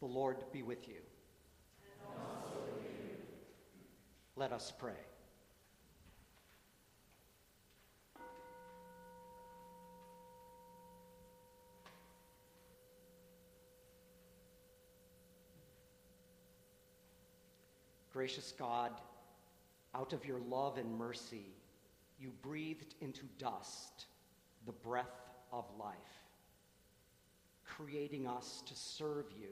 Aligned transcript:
The 0.00 0.06
Lord 0.06 0.38
be 0.50 0.62
with 0.62 0.88
you. 0.88 0.94
Let 4.34 4.50
us 4.52 4.72
pray. 4.78 4.94
Gracious 18.10 18.52
God, 18.58 18.92
out 19.94 20.14
of 20.14 20.24
your 20.24 20.40
love 20.48 20.78
and 20.78 20.98
mercy, 20.98 21.44
you 22.18 22.32
breathed 22.42 22.94
into 23.02 23.24
dust 23.38 24.06
the 24.64 24.72
breath 24.72 25.06
of 25.52 25.64
life, 25.78 25.94
creating 27.64 28.26
us 28.26 28.62
to 28.66 28.74
serve 28.74 29.26
you 29.38 29.48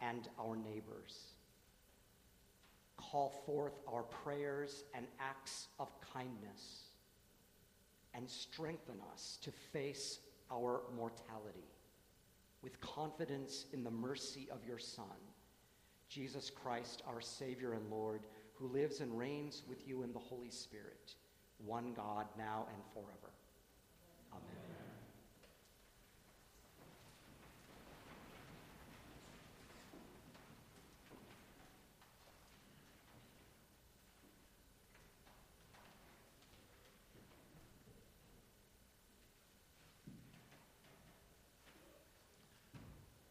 and 0.00 0.28
our 0.38 0.56
neighbors. 0.56 1.34
Call 2.96 3.30
forth 3.46 3.80
our 3.92 4.02
prayers 4.02 4.84
and 4.94 5.06
acts 5.18 5.68
of 5.78 5.88
kindness, 6.00 6.84
and 8.14 8.28
strengthen 8.28 8.96
us 9.12 9.38
to 9.42 9.50
face 9.50 10.20
our 10.52 10.82
mortality 10.96 11.70
with 12.62 12.80
confidence 12.80 13.66
in 13.72 13.82
the 13.84 13.90
mercy 13.90 14.48
of 14.52 14.64
your 14.66 14.78
Son, 14.78 15.04
Jesus 16.08 16.50
Christ, 16.50 17.02
our 17.06 17.20
Savior 17.20 17.72
and 17.72 17.90
Lord, 17.90 18.22
who 18.54 18.68
lives 18.68 19.00
and 19.00 19.16
reigns 19.16 19.62
with 19.68 19.86
you 19.88 20.02
in 20.02 20.12
the 20.12 20.18
Holy 20.18 20.50
Spirit, 20.50 21.14
one 21.64 21.94
God, 21.94 22.26
now 22.36 22.66
and 22.72 22.82
forever. 22.92 23.32
Amen. 24.32 24.69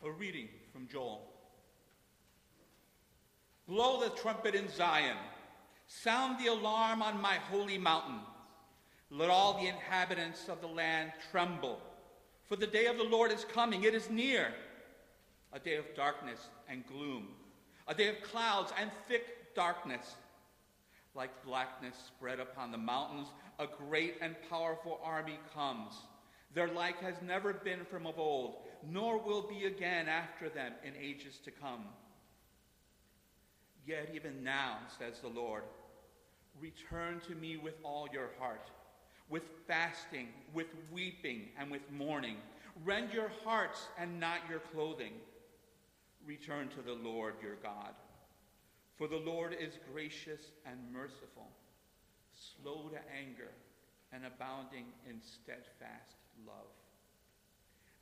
A 0.10 0.12
reading 0.14 0.50
from 0.74 0.88
Joel. 0.88 1.22
Blow 3.68 4.00
the 4.00 4.10
trumpet 4.16 4.56
in 4.56 4.68
Zion. 4.68 5.18
Sound 5.86 6.40
the 6.40 6.48
alarm 6.48 7.04
on 7.04 7.22
my 7.22 7.36
holy 7.36 7.78
mountain. 7.78 8.20
Let 9.12 9.30
all 9.30 9.62
the 9.62 9.68
inhabitants 9.68 10.50
of 10.50 10.62
the 10.62 10.68
land 10.68 11.12
tremble. 11.30 11.80
For 12.48 12.56
the 12.56 12.66
day 12.66 12.88
of 12.88 12.98
the 12.98 13.04
Lord 13.04 13.32
is 13.32 13.46
coming, 13.46 13.84
it 13.84 13.94
is 13.94 14.10
near. 14.10 14.52
A 15.54 15.60
day 15.60 15.76
of 15.76 15.86
darkness 15.96 16.40
and 16.68 16.88
gloom, 16.88 17.28
a 17.88 17.94
day 17.94 18.08
of 18.08 18.20
clouds 18.24 18.74
and 18.82 18.90
thick 19.08 19.54
darkness. 19.54 20.16
Like 21.14 21.46
blackness 21.46 21.96
spread 22.08 22.40
upon 22.40 22.72
the 22.72 22.80
mountains, 22.80 23.28
a 23.60 23.68
great 23.68 24.16
and 24.22 24.36
powerful 24.50 25.00
army 25.04 25.38
comes. 25.54 25.94
Their 26.56 26.70
like 26.70 27.00
has 27.02 27.22
never 27.22 27.54
been 27.54 27.86
from 27.86 28.08
of 28.08 28.18
old, 28.18 28.56
nor 28.88 29.18
will 29.18 29.42
be 29.42 29.66
again 29.66 30.08
after 30.08 30.50
them 30.50 30.74
in 30.84 30.94
ages 31.02 31.40
to 31.46 31.52
come. 31.52 31.86
Yet 33.86 34.12
even 34.14 34.44
now, 34.44 34.78
says 34.98 35.20
the 35.20 35.28
Lord, 35.28 35.64
return 36.60 37.22
to 37.28 37.36
me 37.36 37.58
with 37.58 37.76
all 37.84 38.08
your 38.12 38.30
heart, 38.40 38.70
with 39.30 39.44
fasting, 39.68 40.28
with 40.54 40.68
weeping, 40.92 41.50
and 41.58 41.72
with 41.72 41.82
mourning. 41.92 42.38
Rend 42.86 43.14
your 43.14 43.32
hearts 43.44 43.88
and 43.98 44.20
not 44.20 44.40
your 44.50 44.60
clothing. 44.60 45.14
Return 46.26 46.70
to 46.70 46.82
the 46.82 46.94
Lord 46.94 47.36
your 47.42 47.56
God. 47.56 47.94
For 48.98 49.08
the 49.08 49.18
Lord 49.18 49.56
is 49.60 49.80
gracious 49.94 50.42
and 50.66 50.78
merciful, 50.92 51.48
slow 52.34 52.90
to 52.90 53.00
anger, 53.18 53.52
and 54.12 54.26
abounding 54.26 54.86
in 55.10 55.22
steadfast 55.22 56.18
love, 56.46 56.68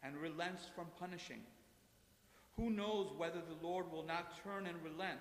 and 0.04 0.16
relents 0.18 0.64
from 0.76 0.88
punishing. 1.00 1.42
Who 2.58 2.70
knows 2.70 3.12
whether 3.18 3.40
the 3.40 3.68
Lord 3.68 3.92
will 3.92 4.04
not 4.04 4.44
turn 4.44 4.66
and 4.66 4.78
relent 4.84 5.20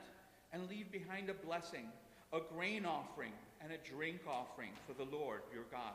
and 0.52 0.68
leave 0.68 0.90
behind 0.90 1.28
a 1.28 1.34
blessing, 1.34 1.86
a 2.32 2.40
grain 2.54 2.86
offering, 2.86 3.32
and 3.60 3.72
a 3.72 3.90
drink 3.90 4.20
offering 4.26 4.70
for 4.86 4.94
the 4.94 5.10
Lord 5.10 5.42
your 5.52 5.64
God? 5.70 5.94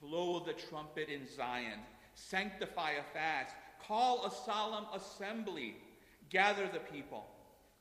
Blow 0.00 0.40
the 0.40 0.52
trumpet 0.52 1.08
in 1.08 1.26
Zion, 1.28 1.80
sanctify 2.14 2.92
a 2.92 3.14
fast, 3.14 3.54
call 3.86 4.24
a 4.26 4.30
solemn 4.30 4.86
assembly, 4.94 5.76
gather 6.30 6.68
the 6.72 6.78
people, 6.78 7.26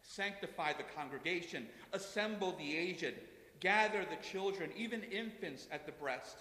sanctify 0.01 0.73
the 0.73 0.83
congregation, 0.95 1.67
assemble 1.93 2.55
the 2.57 2.75
aged, 2.75 3.13
gather 3.59 4.05
the 4.05 4.27
children, 4.27 4.71
even 4.75 5.03
infants 5.03 5.67
at 5.71 5.85
the 5.85 5.91
breast. 5.93 6.37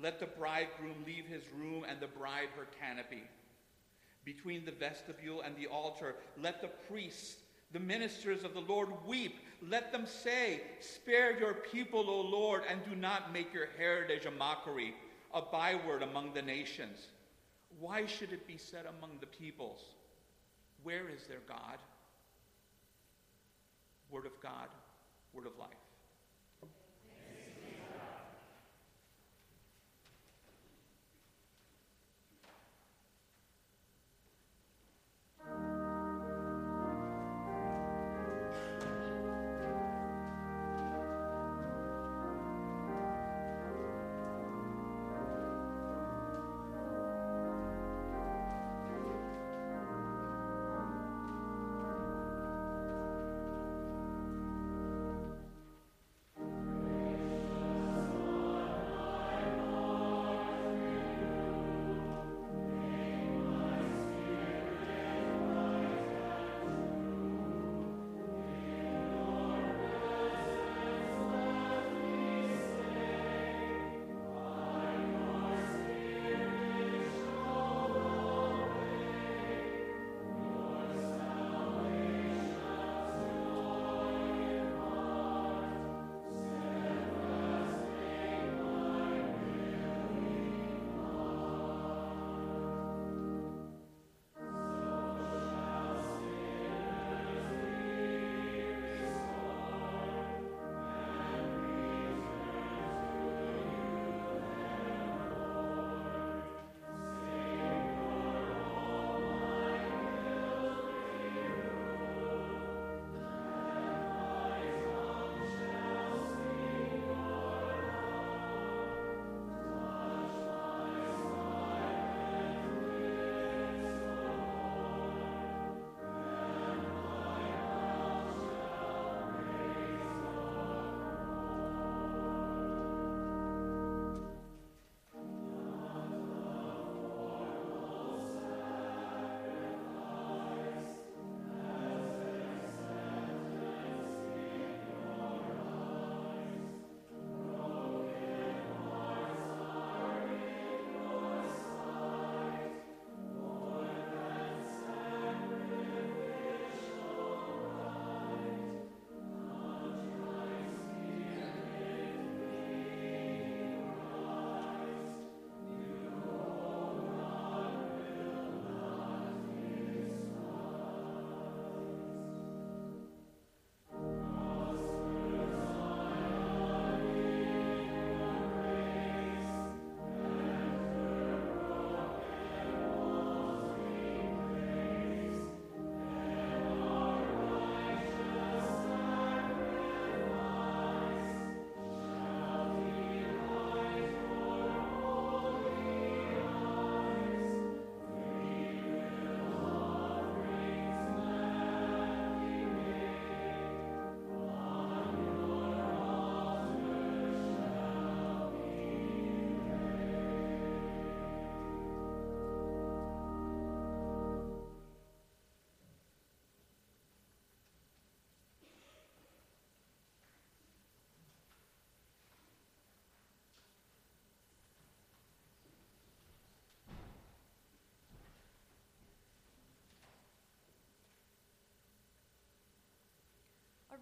Let 0.00 0.20
the 0.20 0.26
bridegroom 0.26 1.04
leave 1.06 1.26
his 1.26 1.44
room 1.56 1.84
and 1.88 2.00
the 2.00 2.06
bride 2.06 2.48
her 2.56 2.66
canopy. 2.80 3.22
Between 4.24 4.64
the 4.64 4.72
vestibule 4.72 5.40
and 5.40 5.56
the 5.56 5.68
altar, 5.68 6.16
let 6.42 6.60
the 6.60 6.68
priests, 6.90 7.36
the 7.72 7.80
ministers 7.80 8.44
of 8.44 8.54
the 8.54 8.60
Lord, 8.60 8.88
weep. 9.06 9.38
Let 9.62 9.92
them 9.92 10.06
say, 10.06 10.60
Spare 10.80 11.38
your 11.38 11.54
people, 11.54 12.10
O 12.10 12.20
Lord, 12.20 12.62
and 12.68 12.84
do 12.84 12.94
not 12.94 13.32
make 13.32 13.54
your 13.54 13.68
heritage 13.78 14.26
a 14.26 14.30
mockery, 14.30 14.94
a 15.32 15.40
byword 15.40 16.02
among 16.02 16.34
the 16.34 16.42
nations. 16.42 17.06
Why 17.78 18.06
should 18.06 18.32
it 18.32 18.46
be 18.46 18.58
said 18.58 18.84
among 18.98 19.18
the 19.20 19.26
peoples, 19.26 19.80
Where 20.82 21.08
is 21.08 21.26
their 21.26 21.42
God? 21.48 21.78
Word 24.10 24.26
of 24.26 24.40
God, 24.42 24.68
word 25.32 25.46
of 25.46 25.58
life. 25.58 25.85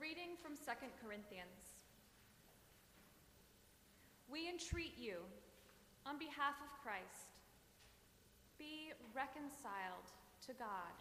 Reading 0.03 0.35
from 0.43 0.59
2 0.59 0.75
Corinthians. 0.99 1.87
We 4.27 4.51
entreat 4.51 4.99
you, 4.99 5.23
on 6.03 6.19
behalf 6.19 6.59
of 6.59 6.71
Christ, 6.83 7.31
be 8.59 8.91
reconciled 9.15 10.11
to 10.51 10.53
God. 10.59 10.95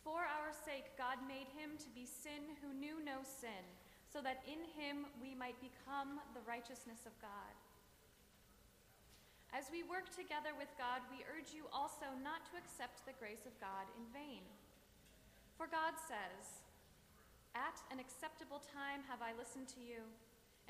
For 0.00 0.24
our 0.24 0.56
sake, 0.56 0.96
God 0.96 1.20
made 1.28 1.52
him 1.52 1.76
to 1.84 1.90
be 1.92 2.08
sin 2.08 2.56
who 2.64 2.72
knew 2.72 2.96
no 3.04 3.20
sin, 3.20 3.64
so 4.08 4.24
that 4.24 4.40
in 4.48 4.64
him 4.72 5.04
we 5.20 5.36
might 5.36 5.60
become 5.60 6.16
the 6.32 6.44
righteousness 6.48 7.04
of 7.04 7.12
God. 7.20 7.54
As 9.52 9.68
we 9.68 9.84
work 9.84 10.08
together 10.08 10.56
with 10.56 10.72
God, 10.80 11.04
we 11.12 11.28
urge 11.28 11.52
you 11.52 11.68
also 11.74 12.08
not 12.24 12.46
to 12.48 12.56
accept 12.56 13.04
the 13.04 13.18
grace 13.20 13.44
of 13.44 13.52
God 13.60 13.84
in 14.00 14.06
vain. 14.16 14.46
For 15.60 15.68
God 15.68 15.98
says, 16.00 16.64
At 17.54 17.82
an 17.90 17.98
acceptable 17.98 18.62
time 18.62 19.02
have 19.10 19.18
I 19.18 19.34
listened 19.34 19.66
to 19.74 19.82
you, 19.82 20.06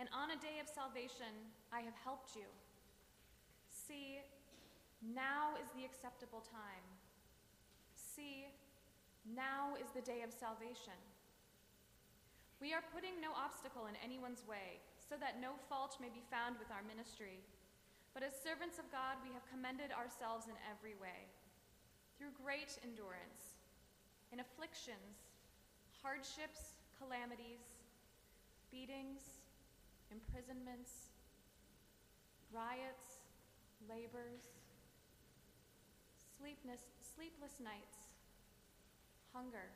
and 0.01 0.09
on 0.17 0.33
a 0.33 0.41
day 0.41 0.61
of 0.65 0.69
salvation 0.69 1.29
I 1.69 1.85
have 1.85 1.97
helped 2.01 2.33
you. 2.33 2.49
See, 3.69 4.25
now 5.01 5.61
is 5.61 5.69
the 5.77 5.85
acceptable 5.85 6.41
time. 6.41 6.85
See, 7.93 8.49
now 9.37 9.77
is 9.77 9.93
the 9.93 10.05
day 10.05 10.25
of 10.25 10.33
salvation. 10.33 10.97
We 12.65 12.73
are 12.73 12.85
putting 12.93 13.21
no 13.21 13.33
obstacle 13.37 13.89
in 13.89 13.97
anyone's 14.01 14.45
way, 14.49 14.81
so 14.97 15.21
that 15.21 15.41
no 15.41 15.57
fault 15.69 16.01
may 16.01 16.13
be 16.13 16.25
found 16.33 16.57
with 16.57 16.73
our 16.73 16.85
ministry. 16.85 17.45
But 18.13 18.25
as 18.25 18.37
servants 18.37 18.81
of 18.81 18.89
God, 18.89 19.21
we 19.21 19.33
have 19.37 19.45
commended 19.49 19.93
ourselves 19.93 20.49
in 20.49 20.57
every 20.65 20.97
way, 20.97 21.29
through 22.17 22.37
great 22.41 22.77
endurance, 22.85 23.61
in 24.33 24.41
afflictions, 24.41 25.30
hardships, 26.03 26.81
calamities, 26.99 27.65
beatings, 28.71 29.41
imprisonments, 30.11 31.13
riots, 32.53 33.21
labors, 33.89 34.45
sleepless, 36.39 36.83
sleepless 37.01 37.61
nights, 37.63 38.17
hunger. 39.33 39.69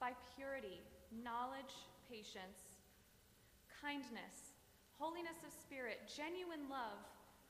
By 0.00 0.12
purity, 0.34 0.82
knowledge, 1.22 1.74
patience, 2.10 2.74
kindness, 3.80 4.58
holiness 4.98 5.38
of 5.46 5.52
spirit, 5.54 6.02
genuine 6.10 6.66
love, 6.66 6.98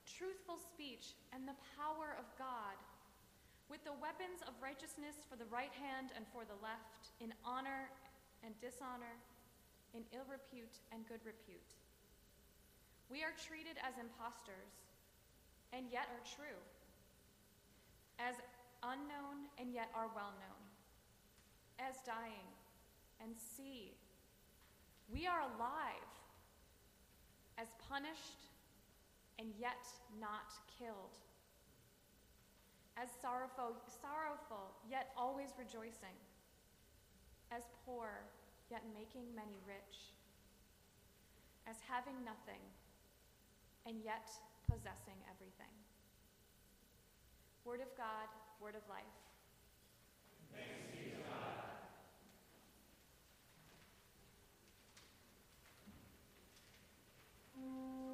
truthful 0.04 0.60
speech, 0.60 1.16
and 1.32 1.48
the 1.48 1.56
power 1.76 2.16
of 2.20 2.28
God, 2.36 2.76
with 3.70 3.82
the 3.84 3.94
weapons 4.02 4.42
of 4.46 4.54
righteousness 4.62 5.22
for 5.28 5.36
the 5.36 5.48
right 5.48 5.72
hand 5.72 6.10
and 6.16 6.26
for 6.32 6.42
the 6.44 6.58
left, 6.62 7.12
in 7.20 7.32
honor 7.44 7.88
and 8.44 8.54
dishonor, 8.60 9.16
in 9.94 10.02
ill 10.12 10.26
repute 10.26 10.80
and 10.90 11.06
good 11.06 11.20
repute. 11.24 11.76
We 13.08 13.22
are 13.22 13.34
treated 13.36 13.76
as 13.84 14.00
impostors, 14.00 14.72
and 15.72 15.86
yet 15.92 16.08
are 16.12 16.24
true, 16.24 16.60
as 18.18 18.36
unknown 18.82 19.48
and 19.60 19.72
yet 19.72 19.88
are 19.94 20.08
well 20.14 20.32
known, 20.40 20.62
as 21.78 22.00
dying 22.04 22.48
and 23.22 23.36
see. 23.36 23.94
We 25.12 25.26
are 25.26 25.40
alive, 25.40 26.10
as 27.58 27.68
punished 27.88 28.48
and 29.38 29.52
yet 29.58 29.84
not 30.20 30.52
killed, 30.78 31.16
as 33.00 33.08
sorrowful, 33.20 33.76
sorrowful 33.88 34.72
yet 34.88 35.12
always 35.16 35.48
rejoicing, 35.58 36.16
as 37.50 37.62
poor 37.84 38.24
yet 38.70 38.82
making 38.94 39.24
many 39.34 39.58
rich, 39.66 40.12
as 41.66 41.76
having 41.88 42.16
nothing 42.24 42.60
and 43.86 43.96
yet 44.04 44.28
possessing 44.70 45.18
everything. 45.28 45.72
Word 47.64 47.80
of 47.80 47.90
God, 47.96 48.28
word 48.60 48.74
of 48.74 48.82
life. 48.88 49.16
Thanks 50.52 50.86
be 50.92 51.10
to 51.10 51.16
God. 51.28 51.72
Mm. 57.58 58.11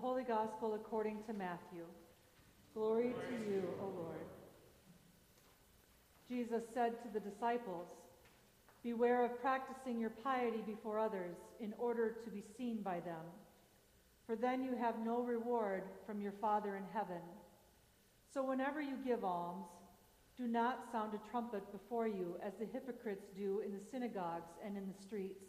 Holy 0.00 0.22
Gospel 0.22 0.74
according 0.74 1.18
to 1.26 1.34
Matthew. 1.34 1.84
Glory 2.72 3.12
to 3.28 3.50
you, 3.50 3.62
O 3.82 3.84
Lord. 3.84 4.24
Jesus 6.26 6.62
said 6.72 6.92
to 7.02 7.08
the 7.12 7.20
disciples, 7.20 7.88
Beware 8.82 9.26
of 9.26 9.38
practicing 9.42 10.00
your 10.00 10.08
piety 10.08 10.62
before 10.66 10.98
others 10.98 11.36
in 11.60 11.74
order 11.78 12.16
to 12.24 12.30
be 12.30 12.42
seen 12.56 12.80
by 12.80 13.00
them, 13.00 13.20
for 14.26 14.36
then 14.36 14.64
you 14.64 14.74
have 14.74 14.94
no 15.04 15.20
reward 15.20 15.82
from 16.06 16.22
your 16.22 16.32
Father 16.40 16.76
in 16.76 16.84
heaven. 16.94 17.20
So 18.32 18.42
whenever 18.42 18.80
you 18.80 18.96
give 19.04 19.22
alms, 19.22 19.66
do 20.34 20.46
not 20.46 20.86
sound 20.90 21.12
a 21.12 21.30
trumpet 21.30 21.70
before 21.72 22.08
you 22.08 22.36
as 22.42 22.54
the 22.58 22.66
hypocrites 22.72 23.26
do 23.36 23.60
in 23.66 23.72
the 23.72 23.84
synagogues 23.92 24.54
and 24.64 24.78
in 24.78 24.86
the 24.86 25.02
streets, 25.02 25.44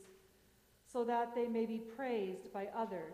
so 0.91 1.05
that 1.05 1.33
they 1.35 1.47
may 1.47 1.65
be 1.65 1.77
praised 1.95 2.51
by 2.51 2.67
others. 2.75 3.13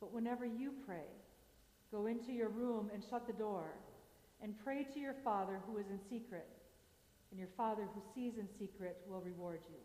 But 0.00 0.12
whenever 0.12 0.44
you 0.44 0.72
pray, 0.86 1.08
go 1.90 2.06
into 2.06 2.32
your 2.32 2.48
room 2.48 2.90
and 2.92 3.02
shut 3.08 3.26
the 3.26 3.32
door, 3.32 3.66
and 4.42 4.54
pray 4.64 4.86
to 4.92 5.00
your 5.00 5.14
Father 5.24 5.60
who 5.66 5.78
is 5.78 5.86
in 5.90 5.98
secret, 6.10 6.48
and 7.30 7.38
your 7.38 7.48
Father 7.56 7.88
who 7.94 8.02
sees 8.14 8.38
in 8.38 8.48
secret 8.58 8.98
will 9.08 9.20
reward 9.20 9.60
you. 9.68 9.80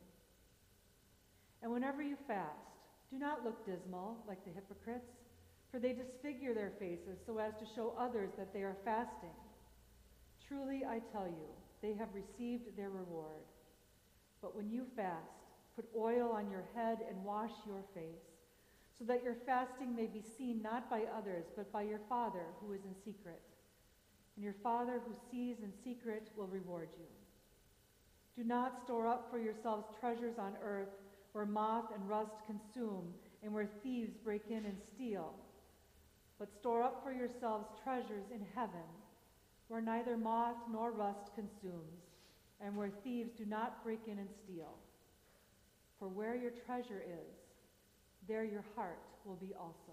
And 1.61 1.71
whenever 1.71 2.01
you 2.01 2.17
fast, 2.27 2.69
do 3.11 3.17
not 3.17 3.43
look 3.43 3.65
dismal 3.65 4.17
like 4.27 4.43
the 4.45 4.51
hypocrites, 4.51 5.11
for 5.71 5.79
they 5.79 5.93
disfigure 5.93 6.53
their 6.53 6.73
faces 6.79 7.19
so 7.25 7.37
as 7.37 7.53
to 7.59 7.75
show 7.75 7.93
others 7.97 8.31
that 8.37 8.53
they 8.53 8.61
are 8.61 8.77
fasting. 8.85 9.35
Truly, 10.47 10.81
I 10.87 10.99
tell 11.11 11.27
you, 11.27 11.47
they 11.81 11.93
have 11.93 12.09
received 12.13 12.75
their 12.75 12.89
reward. 12.89 13.45
But 14.41 14.55
when 14.55 14.69
you 14.69 14.85
fast, 14.95 15.29
put 15.75 15.85
oil 15.95 16.31
on 16.31 16.49
your 16.49 16.63
head 16.75 16.99
and 17.07 17.23
wash 17.23 17.51
your 17.65 17.83
face, 17.93 18.38
so 18.99 19.05
that 19.05 19.23
your 19.23 19.35
fasting 19.45 19.95
may 19.95 20.07
be 20.07 20.21
seen 20.21 20.61
not 20.61 20.89
by 20.89 21.03
others, 21.17 21.45
but 21.55 21.71
by 21.71 21.83
your 21.83 22.01
Father 22.09 22.43
who 22.59 22.73
is 22.73 22.81
in 22.83 22.93
secret. 22.93 23.41
And 24.35 24.43
your 24.43 24.55
Father 24.61 25.01
who 25.07 25.13
sees 25.31 25.59
in 25.63 25.71
secret 25.83 26.29
will 26.35 26.47
reward 26.47 26.89
you. 26.99 27.05
Do 28.35 28.43
not 28.43 28.81
store 28.83 29.07
up 29.07 29.29
for 29.31 29.39
yourselves 29.39 29.87
treasures 29.99 30.37
on 30.37 30.53
earth 30.61 30.89
where 31.31 31.45
moth 31.45 31.85
and 31.95 32.09
rust 32.09 32.35
consume 32.45 33.13
and 33.41 33.53
where 33.53 33.69
thieves 33.81 34.15
break 34.17 34.43
in 34.49 34.65
and 34.65 34.77
steal. 34.93 35.33
But 36.37 36.53
store 36.53 36.83
up 36.83 37.01
for 37.03 37.13
yourselves 37.13 37.67
treasures 37.81 38.31
in 38.33 38.45
heaven 38.53 38.87
where 39.69 39.81
neither 39.81 40.17
moth 40.17 40.57
nor 40.71 40.91
rust 40.91 41.31
consumes 41.35 42.03
and 42.59 42.75
where 42.75 42.91
thieves 43.03 43.31
do 43.31 43.45
not 43.45 43.83
break 43.83 44.01
in 44.07 44.19
and 44.19 44.29
steal. 44.43 44.75
For 45.99 46.07
where 46.07 46.35
your 46.35 46.51
treasure 46.51 47.03
is, 47.05 47.48
there 48.29 48.43
your 48.43 48.63
heart 48.75 48.99
will 49.25 49.35
be 49.35 49.53
also. 49.59 49.91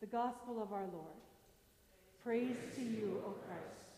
The 0.00 0.06
Gospel 0.06 0.62
of 0.62 0.72
our 0.72 0.86
Lord. 0.92 1.16
Praise 2.22 2.56
to 2.76 2.82
you, 2.82 3.22
O 3.26 3.30
Christ. 3.46 3.88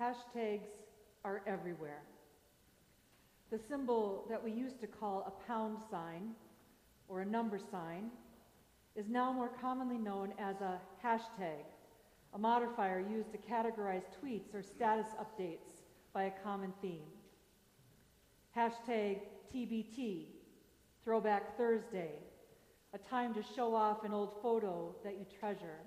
Hashtags 0.00 0.70
are 1.24 1.42
everywhere. 1.46 2.02
The 3.50 3.58
symbol 3.58 4.24
that 4.30 4.42
we 4.42 4.50
used 4.50 4.80
to 4.80 4.86
call 4.86 5.24
a 5.26 5.46
pound 5.46 5.76
sign 5.90 6.30
or 7.06 7.20
a 7.20 7.26
number 7.26 7.58
sign 7.58 8.10
is 8.96 9.10
now 9.10 9.30
more 9.30 9.50
commonly 9.60 9.98
known 9.98 10.32
as 10.38 10.56
a 10.62 10.80
hashtag, 11.04 11.66
a 12.32 12.38
modifier 12.38 13.00
used 13.00 13.30
to 13.32 13.38
categorize 13.38 14.04
tweets 14.24 14.54
or 14.54 14.62
status 14.62 15.08
updates 15.20 15.82
by 16.14 16.24
a 16.24 16.32
common 16.42 16.72
theme. 16.80 17.10
Hashtag 18.56 19.20
TBT, 19.54 20.28
Throwback 21.04 21.58
Thursday, 21.58 22.12
a 22.94 22.98
time 22.98 23.34
to 23.34 23.42
show 23.54 23.74
off 23.74 24.04
an 24.04 24.14
old 24.14 24.32
photo 24.40 24.94
that 25.04 25.18
you 25.18 25.26
treasure. 25.38 25.80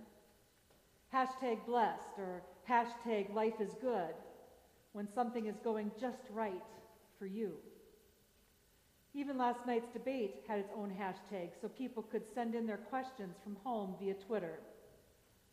Hashtag 1.11 1.65
blessed 1.65 2.19
or 2.19 2.43
hashtag 2.69 3.33
life 3.33 3.59
is 3.59 3.71
good 3.81 4.13
when 4.93 5.07
something 5.13 5.47
is 5.47 5.55
going 5.63 5.91
just 5.99 6.23
right 6.31 6.63
for 7.19 7.25
you. 7.25 7.53
Even 9.13 9.37
last 9.37 9.59
night's 9.67 9.91
debate 9.93 10.43
had 10.47 10.59
its 10.59 10.71
own 10.75 10.89
hashtag 10.89 11.49
so 11.61 11.67
people 11.67 12.03
could 12.03 12.23
send 12.33 12.55
in 12.55 12.65
their 12.65 12.77
questions 12.77 13.35
from 13.43 13.55
home 13.63 13.95
via 13.99 14.15
Twitter. 14.15 14.59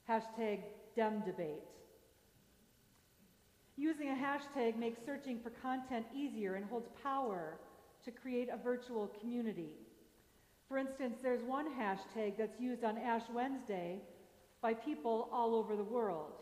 Hashtag 0.09 0.61
DemDebate. 0.97 1.67
Using 3.77 4.09
a 4.09 4.15
hashtag 4.15 4.77
makes 4.77 4.99
searching 5.05 5.41
for 5.43 5.51
content 5.51 6.07
easier 6.15 6.55
and 6.55 6.65
holds 6.65 6.89
power 7.03 7.59
to 8.05 8.11
create 8.11 8.49
a 8.51 8.63
virtual 8.63 9.11
community. 9.21 9.73
For 10.69 10.79
instance, 10.79 11.17
there's 11.23 11.43
one 11.43 11.67
hashtag 11.79 12.39
that's 12.39 12.61
used 12.61 12.85
on 12.85 12.97
Ash 12.97 13.23
Wednesday 13.33 14.01
by 14.63 14.75
people 14.75 15.29
all 15.33 15.55
over 15.55 15.77
the 15.77 15.85
world. 15.85 16.33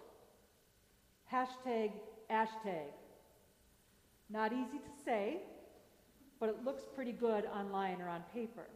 Hashtag 1.33 1.93
ashtag. 2.31 2.91
Not 4.31 4.53
easy 4.53 4.79
to 4.79 5.05
say, 5.05 5.39
but 6.41 6.49
it 6.49 6.65
looks 6.65 6.85
pretty 6.95 7.13
good 7.13 7.45
online 7.47 8.01
or 8.01 8.09
on 8.09 8.23
paper. 8.35 8.67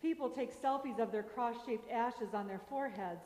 People 0.00 0.28
take 0.28 0.52
selfies 0.60 0.98
of 0.98 1.12
their 1.12 1.22
cross-shaped 1.22 1.90
ashes 1.90 2.34
on 2.34 2.48
their 2.48 2.60
foreheads 2.68 3.24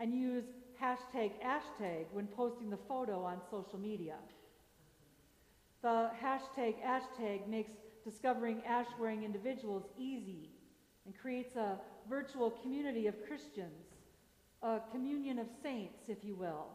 and 0.00 0.14
use 0.14 0.44
hashtag 0.80 1.32
ashtag 1.44 2.06
when 2.12 2.26
posting 2.26 2.70
the 2.70 2.78
photo 2.88 3.22
on 3.22 3.40
social 3.50 3.78
media. 3.78 4.16
The 5.82 6.10
hashtag 6.22 6.76
ashtag 6.84 7.46
makes 7.48 7.72
discovering 8.04 8.62
ash-wearing 8.66 9.24
individuals 9.24 9.84
easy 9.98 10.50
and 11.04 11.16
creates 11.16 11.54
a 11.56 11.78
virtual 12.08 12.50
community 12.50 13.06
of 13.06 13.14
Christians, 13.26 13.84
a 14.62 14.80
communion 14.90 15.38
of 15.38 15.46
saints, 15.62 15.98
if 16.08 16.24
you 16.24 16.34
will, 16.34 16.66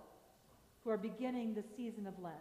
who 0.83 0.89
are 0.89 0.97
beginning 0.97 1.53
the 1.53 1.63
season 1.75 2.07
of 2.07 2.13
Lent. 2.21 2.35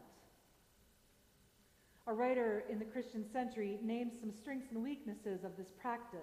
A 2.07 2.13
writer 2.13 2.65
in 2.71 2.79
the 2.79 2.85
Christian 2.85 3.25
Century 3.33 3.79
names 3.83 4.13
some 4.21 4.33
strengths 4.33 4.73
and 4.73 4.83
weaknesses 4.83 5.45
of 5.45 5.57
this 5.57 5.69
practice. 5.81 6.21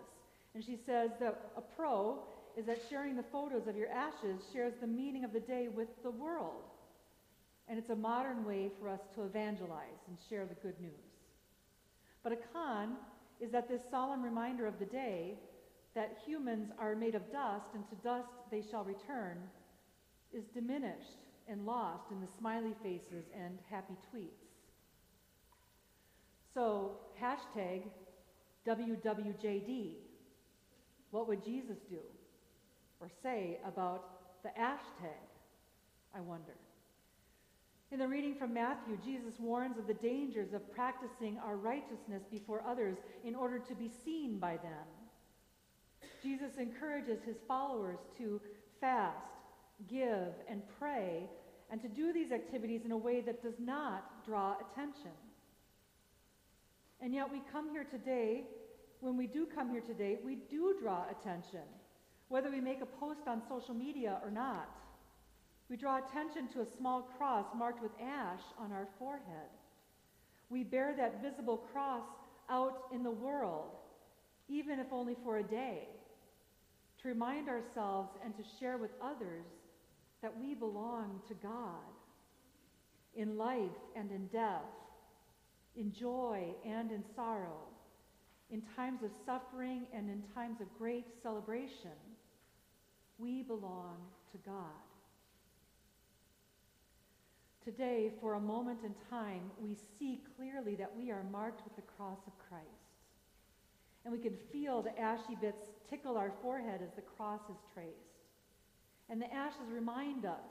And 0.56 0.64
she 0.64 0.78
says 0.86 1.12
that 1.20 1.52
a 1.56 1.62
pro 1.62 2.24
is 2.58 2.66
that 2.66 2.80
sharing 2.90 3.16
the 3.16 3.24
photos 3.32 3.68
of 3.68 3.76
your 3.76 3.90
ashes 3.90 4.42
shares 4.52 4.74
the 4.82 4.88
meaning 4.88 5.24
of 5.24 5.32
the 5.32 5.40
day 5.40 5.68
with 5.68 5.90
the 6.04 6.10
world. 6.10 6.64
And 7.70 7.78
it's 7.78 7.90
a 7.90 7.96
modern 7.96 8.44
way 8.44 8.72
for 8.80 8.90
us 8.90 9.02
to 9.16 9.24
evangelize 9.24 10.02
and 10.08 10.18
share 10.30 10.46
the 10.46 10.56
good 10.56 10.80
news. 10.82 10.92
But 12.24 12.32
a 12.32 12.38
con 12.52 12.96
is 13.40 13.52
that 13.52 13.70
this 13.70 13.82
solemn 13.92 14.24
reminder 14.24 14.66
of 14.66 14.80
the 14.80 14.86
day 14.86 15.36
that 15.94 16.18
humans 16.26 16.72
are 16.80 16.96
made 16.96 17.16
of 17.16 17.32
dust 17.32 17.68
and 17.76 17.88
to 17.90 17.96
dust 18.04 18.28
they 18.50 18.64
shall 18.72 18.84
return 18.84 19.38
is 20.34 20.44
diminished 20.54 21.27
and 21.50 21.66
lost 21.66 22.12
in 22.12 22.20
the 22.22 22.28
smiley 22.40 22.74
faces 22.84 23.26
and 23.34 23.58
happy 23.70 23.96
tweets. 24.14 24.48
So, 26.54 26.94
hashtag 27.22 27.84
WWJD. 28.68 29.94
What 31.12 31.28
would 31.28 31.44
Jesus 31.44 31.78
do 31.90 32.00
or 33.00 33.10
say 33.24 33.60
about 33.66 34.44
the 34.44 34.50
hashtag? 34.50 35.28
I 36.16 36.22
wonder. 36.22 36.56
In 37.92 38.00
the 38.00 38.08
reading 38.08 38.36
from 38.36 38.54
Matthew, 38.54 38.98
Jesus 39.06 39.40
warns 39.40 39.78
of 39.78 39.88
the 39.88 39.94
dangers 39.94 40.54
of 40.54 40.70
practicing 40.74 41.38
our 41.38 41.56
righteousness 41.56 42.24
before 42.30 42.62
others 42.68 42.98
in 43.24 43.34
order 43.34 43.60
to 43.60 43.76
be 43.76 43.90
seen 44.04 44.40
by 44.40 44.58
them. 44.58 44.88
Jesus 46.22 46.58
encourages 46.60 47.24
his 47.24 47.38
followers 47.48 48.00
to 48.18 48.42
fast, 48.82 49.16
give, 49.90 50.34
and 50.50 50.62
pray, 50.80 51.30
and 51.70 51.82
to 51.82 51.88
do 51.88 52.14
these 52.14 52.32
activities 52.32 52.82
in 52.86 52.92
a 52.92 52.98
way 52.98 53.22
that 53.22 53.44
does 53.44 53.60
not 53.60 54.26
draw 54.26 54.56
attention. 54.60 55.12
And 57.02 57.14
yet, 57.14 57.32
we 57.32 57.42
come 57.52 57.70
here 57.70 57.84
today, 57.84 58.44
when 59.02 59.18
we 59.18 59.28
do 59.28 59.46
come 59.46 59.70
here 59.70 59.82
today, 59.82 60.18
we 60.26 60.36
do 60.50 60.76
draw 60.82 61.06
attention, 61.10 61.68
whether 62.30 62.50
we 62.50 62.60
make 62.60 62.82
a 62.82 62.86
post 62.86 63.28
on 63.28 63.42
social 63.48 63.76
media 63.76 64.20
or 64.24 64.32
not. 64.32 64.70
We 65.70 65.78
draw 65.78 66.00
attention 66.00 66.48
to 66.54 66.62
a 66.62 66.78
small 66.78 67.04
cross 67.18 67.46
marked 67.56 67.82
with 67.84 67.92
ash 68.02 68.42
on 68.58 68.72
our 68.72 68.88
forehead. 68.98 69.50
We 70.50 70.64
bear 70.64 70.96
that 70.98 71.22
visible 71.22 71.58
cross 71.58 72.06
out 72.50 72.86
in 72.94 73.04
the 73.04 73.12
world, 73.12 73.72
even 74.48 74.80
if 74.80 74.88
only 74.92 75.16
for 75.24 75.38
a 75.38 75.44
day, 75.44 75.90
to 77.02 77.08
remind 77.10 77.50
ourselves 77.50 78.10
and 78.24 78.36
to 78.38 78.44
share 78.60 78.78
with 78.78 78.92
others 79.04 79.46
that 80.22 80.38
we 80.40 80.54
belong 80.54 81.22
to 81.28 81.34
God 81.36 81.94
in 83.16 83.38
life 83.38 83.60
and 83.96 84.12
in 84.12 84.28
death, 84.28 84.62
in 85.76 85.92
joy 85.92 86.46
and 86.66 86.92
in 86.92 87.04
sorrow, 87.16 87.62
in 88.50 88.62
times 88.76 89.04
of 89.04 89.12
suffering 89.26 89.86
and 89.94 90.10
in 90.10 90.24
times 90.34 90.62
of 90.62 90.68
great 90.78 91.06
celebration. 91.22 91.92
We 93.18 93.42
belong 93.44 93.98
to 94.32 94.38
God. 94.46 94.88
Today, 97.64 98.12
for 98.22 98.36
a 98.36 98.40
moment 98.40 98.80
in 98.86 98.94
time, 99.10 99.52
we 99.60 99.76
see 100.00 100.22
clearly 100.38 100.76
that 100.76 100.96
we 100.96 101.12
are 101.12 101.24
marked 101.32 101.64
with 101.66 101.76
the 101.76 101.82
cross 101.82 102.20
of 102.26 102.34
Christ. 102.48 102.66
And 104.06 104.14
we 104.14 104.20
can 104.20 104.38
feel 104.54 104.82
the 104.82 104.98
ashy 104.98 105.36
bits 105.42 105.66
tickle 105.90 106.18
our 106.18 106.32
forehead 106.42 106.80
as 106.82 106.94
the 106.96 107.02
cross 107.02 107.42
is 107.50 107.58
traced. 107.74 108.07
And 109.10 109.22
the 109.22 109.34
ashes 109.34 109.70
remind 109.72 110.26
us 110.26 110.50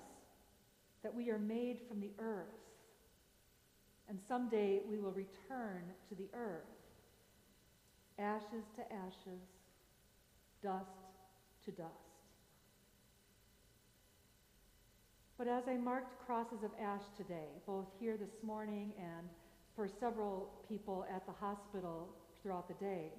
that 1.02 1.14
we 1.14 1.30
are 1.30 1.38
made 1.38 1.78
from 1.88 2.00
the 2.00 2.10
earth. 2.18 2.46
And 4.08 4.18
someday 4.28 4.80
we 4.88 4.98
will 4.98 5.12
return 5.12 5.82
to 6.08 6.14
the 6.14 6.28
earth. 6.34 6.62
Ashes 8.18 8.64
to 8.76 8.82
ashes, 8.92 9.42
dust 10.62 10.86
to 11.64 11.70
dust. 11.72 11.90
But 15.36 15.48
as 15.48 15.64
I 15.68 15.76
marked 15.76 16.24
crosses 16.24 16.62
of 16.64 16.70
ash 16.80 17.02
today, 17.16 17.48
both 17.66 17.86
here 18.00 18.16
this 18.16 18.42
morning 18.42 18.92
and 18.98 19.28
for 19.74 19.86
several 20.00 20.48
people 20.66 21.04
at 21.14 21.26
the 21.26 21.32
hospital 21.32 22.08
throughout 22.42 22.68
the 22.68 22.74
day, 22.82 23.12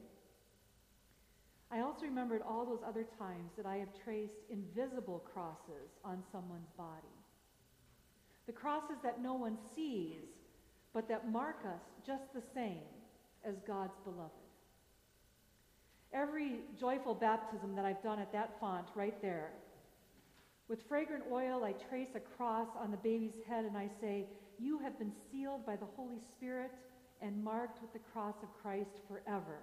I 1.71 1.81
also 1.81 2.05
remembered 2.05 2.41
all 2.41 2.65
those 2.65 2.83
other 2.87 3.05
times 3.19 3.51
that 3.57 3.65
I 3.65 3.75
have 3.77 3.89
traced 4.03 4.39
invisible 4.49 5.23
crosses 5.33 5.91
on 6.03 6.23
someone's 6.31 6.69
body. 6.77 7.07
The 8.45 8.53
crosses 8.53 8.97
that 9.03 9.21
no 9.21 9.33
one 9.33 9.57
sees, 9.75 10.23
but 10.93 11.09
that 11.09 11.29
mark 11.29 11.57
us 11.65 11.81
just 12.05 12.33
the 12.33 12.43
same 12.53 12.87
as 13.43 13.55
God's 13.67 13.97
beloved. 14.05 14.31
Every 16.13 16.61
joyful 16.79 17.13
baptism 17.13 17.75
that 17.75 17.85
I've 17.85 18.01
done 18.01 18.19
at 18.19 18.31
that 18.31 18.57
font 18.61 18.87
right 18.95 19.21
there, 19.21 19.51
with 20.69 20.87
fragrant 20.87 21.23
oil, 21.31 21.63
I 21.63 21.73
trace 21.89 22.09
a 22.15 22.19
cross 22.19 22.67
on 22.77 22.91
the 22.91 22.97
baby's 22.97 23.39
head 23.47 23.63
and 23.65 23.77
I 23.77 23.89
say, 24.01 24.25
You 24.59 24.79
have 24.79 24.99
been 24.99 25.13
sealed 25.31 25.65
by 25.65 25.77
the 25.77 25.85
Holy 25.95 26.19
Spirit 26.35 26.71
and 27.21 27.43
marked 27.43 27.81
with 27.81 27.93
the 27.93 27.99
cross 28.11 28.35
of 28.43 28.49
Christ 28.61 28.99
forever. 29.07 29.59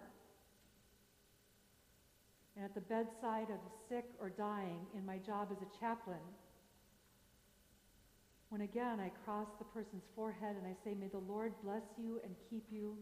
And 2.57 2.65
at 2.65 2.75
the 2.75 2.81
bedside 2.81 3.51
of 3.51 3.59
the 3.59 3.75
sick 3.89 4.05
or 4.21 4.31
dying 4.31 4.87
in 4.97 5.05
my 5.05 5.19
job 5.19 5.49
as 5.51 5.59
a 5.59 5.81
chaplain, 5.81 6.23
when 8.49 8.61
again 8.61 9.01
I 9.01 9.11
cross 9.25 9.49
the 9.59 9.65
person's 9.65 10.05
forehead 10.15 10.55
and 10.57 10.67
I 10.67 10.77
say, 10.85 10.95
May 10.95 11.09
the 11.09 11.19
Lord 11.19 11.53
bless 11.65 11.83
you 11.99 12.21
and 12.25 12.35
keep 12.49 12.65
you. 12.71 12.97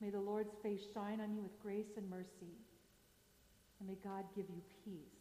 May 0.00 0.10
the 0.10 0.20
Lord's 0.20 0.54
face 0.62 0.80
shine 0.92 1.20
on 1.20 1.34
you 1.34 1.42
with 1.42 1.60
grace 1.62 1.92
and 1.96 2.08
mercy. 2.10 2.58
And 3.78 3.88
may 3.88 3.96
God 4.02 4.24
give 4.34 4.46
you 4.48 4.60
peace. 4.84 5.20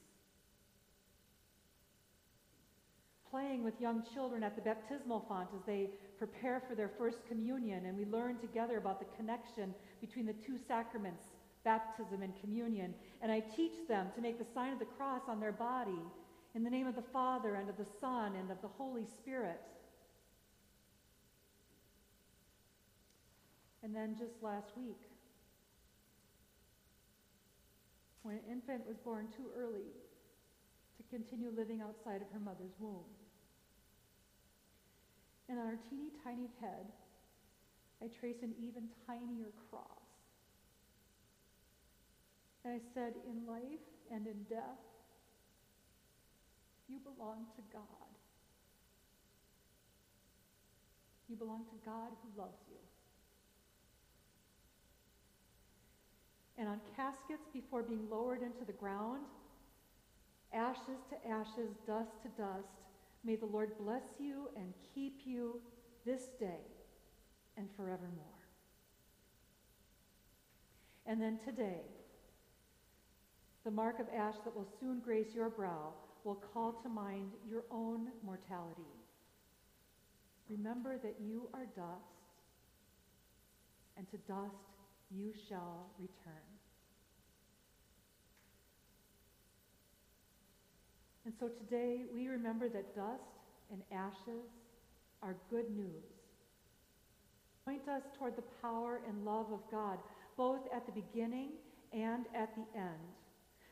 Playing 3.30 3.64
with 3.64 3.80
young 3.80 4.04
children 4.14 4.42
at 4.42 4.56
the 4.56 4.62
baptismal 4.64 5.26
font 5.30 5.50
as 5.56 5.62
they 5.68 5.90
prepare 6.18 6.64
for 6.68 6.74
their 6.74 6.90
first 6.98 7.18
communion, 7.28 7.86
and 7.86 7.96
we 7.96 8.06
learn 8.06 8.40
together 8.40 8.78
about 8.78 9.00
the 9.00 9.06
connection 9.16 9.76
between 10.02 10.26
the 10.26 10.34
two 10.34 10.58
sacraments, 10.68 11.22
baptism 11.70 12.24
and 12.24 12.34
communion. 12.42 12.96
And 13.22 13.32
I 13.32 13.42
teach 13.42 13.88
them 13.88 14.08
to 14.16 14.22
make 14.22 14.40
the 14.40 14.54
sign 14.56 14.74
of 14.74 14.80
the 14.80 14.86
cross 14.98 15.22
on 15.28 15.40
their 15.40 15.52
body 15.52 16.02
in 16.56 16.64
the 16.64 16.70
name 16.70 16.88
of 16.88 16.96
the 16.96 17.10
Father 17.14 17.56
and 17.56 17.70
of 17.70 17.78
the 17.78 17.86
Son 18.02 18.34
and 18.36 18.50
of 18.50 18.60
the 18.64 18.68
Holy 18.68 19.06
Spirit. 19.06 19.62
And 23.84 23.96
then 23.96 24.16
just 24.18 24.42
last 24.42 24.72
week, 24.76 24.98
when 28.24 28.36
an 28.36 28.42
infant 28.50 28.88
was 28.88 28.98
born 28.98 29.28
too 29.38 29.46
early 29.56 29.94
to 30.98 31.04
continue 31.16 31.52
living 31.56 31.82
outside 31.82 32.22
of 32.24 32.32
her 32.34 32.40
mother's 32.40 32.74
womb. 32.80 33.06
And 35.48 35.60
on 35.60 35.68
her 35.68 35.80
teeny 35.88 36.10
tiny 36.24 36.50
head, 36.62 36.88
I 38.02 38.08
trace 38.20 38.42
an 38.42 38.54
even 38.60 38.90
tinier 39.06 39.52
cross. 39.70 39.99
And 42.64 42.74
I 42.74 42.80
said, 42.94 43.14
In 43.28 43.48
life 43.48 43.86
and 44.12 44.28
in 44.28 44.44
death, 44.50 44.84
you 46.88 47.00
belong 47.00 47.46
to 47.56 47.62
God. 47.72 47.84
You 51.30 51.36
belong 51.36 51.66
to 51.66 51.86
God 51.86 52.10
who 52.24 52.42
loves 52.42 52.58
you. 52.68 52.78
And 56.58 56.68
on 56.68 56.82
caskets 56.96 57.48
before 57.54 57.84
being 57.84 58.10
lowered 58.10 58.42
into 58.42 58.66
the 58.66 58.74
ground, 58.74 59.22
ashes 60.54 61.00
to 61.10 61.30
ashes, 61.30 61.70
dust 61.88 62.12
to 62.24 62.30
dust, 62.30 62.68
may 63.24 63.36
the 63.36 63.46
Lord 63.46 63.78
bless 63.80 64.04
you 64.20 64.50
and 64.58 64.74
keep 64.94 65.22
you 65.24 65.62
this 66.06 66.24
day 66.40 66.66
and 67.56 67.70
forevermore. 67.78 68.26
And 71.06 71.22
then 71.22 71.38
today, 71.38 71.82
the 73.66 73.72
mark 73.72 74.00
of 74.00 74.08
ash 74.16 74.36
that 74.46 74.56
will 74.56 74.68
soon 74.80 75.00
grace 75.00 75.28
your 75.34 75.50
brow 75.50 75.94
will 76.24 76.42
call 76.54 76.74
to 76.84 76.90
mind 76.90 77.32
your 77.48 77.64
own 77.72 78.08
mortality. 78.24 78.82
Remember 80.50 80.98
that 80.98 81.16
you 81.22 81.48
are 81.54 81.66
dust, 81.76 82.04
and 83.98 84.10
to 84.10 84.18
dust 84.28 84.56
you 85.12 85.32
shall 85.48 85.86
return. 86.00 86.50
And 91.26 91.34
so 91.40 91.48
today 91.48 92.06
we 92.14 92.28
remember 92.28 92.70
that 92.70 92.96
dust 92.96 93.22
and 93.72 93.82
ashes 93.92 94.50
are 95.22 95.36
good 95.50 95.70
news. 95.76 96.04
Point 97.66 97.88
us 97.88 98.02
toward 98.18 98.36
the 98.36 98.44
power 98.62 99.02
and 99.08 99.26
love 99.26 99.52
of 99.52 99.60
God, 99.70 100.00
both 100.38 100.62
at 100.74 100.86
the 100.86 100.92
beginning 100.92 101.50
and 101.94 102.26
at 102.34 102.50
the 102.56 102.80
end. 102.80 103.19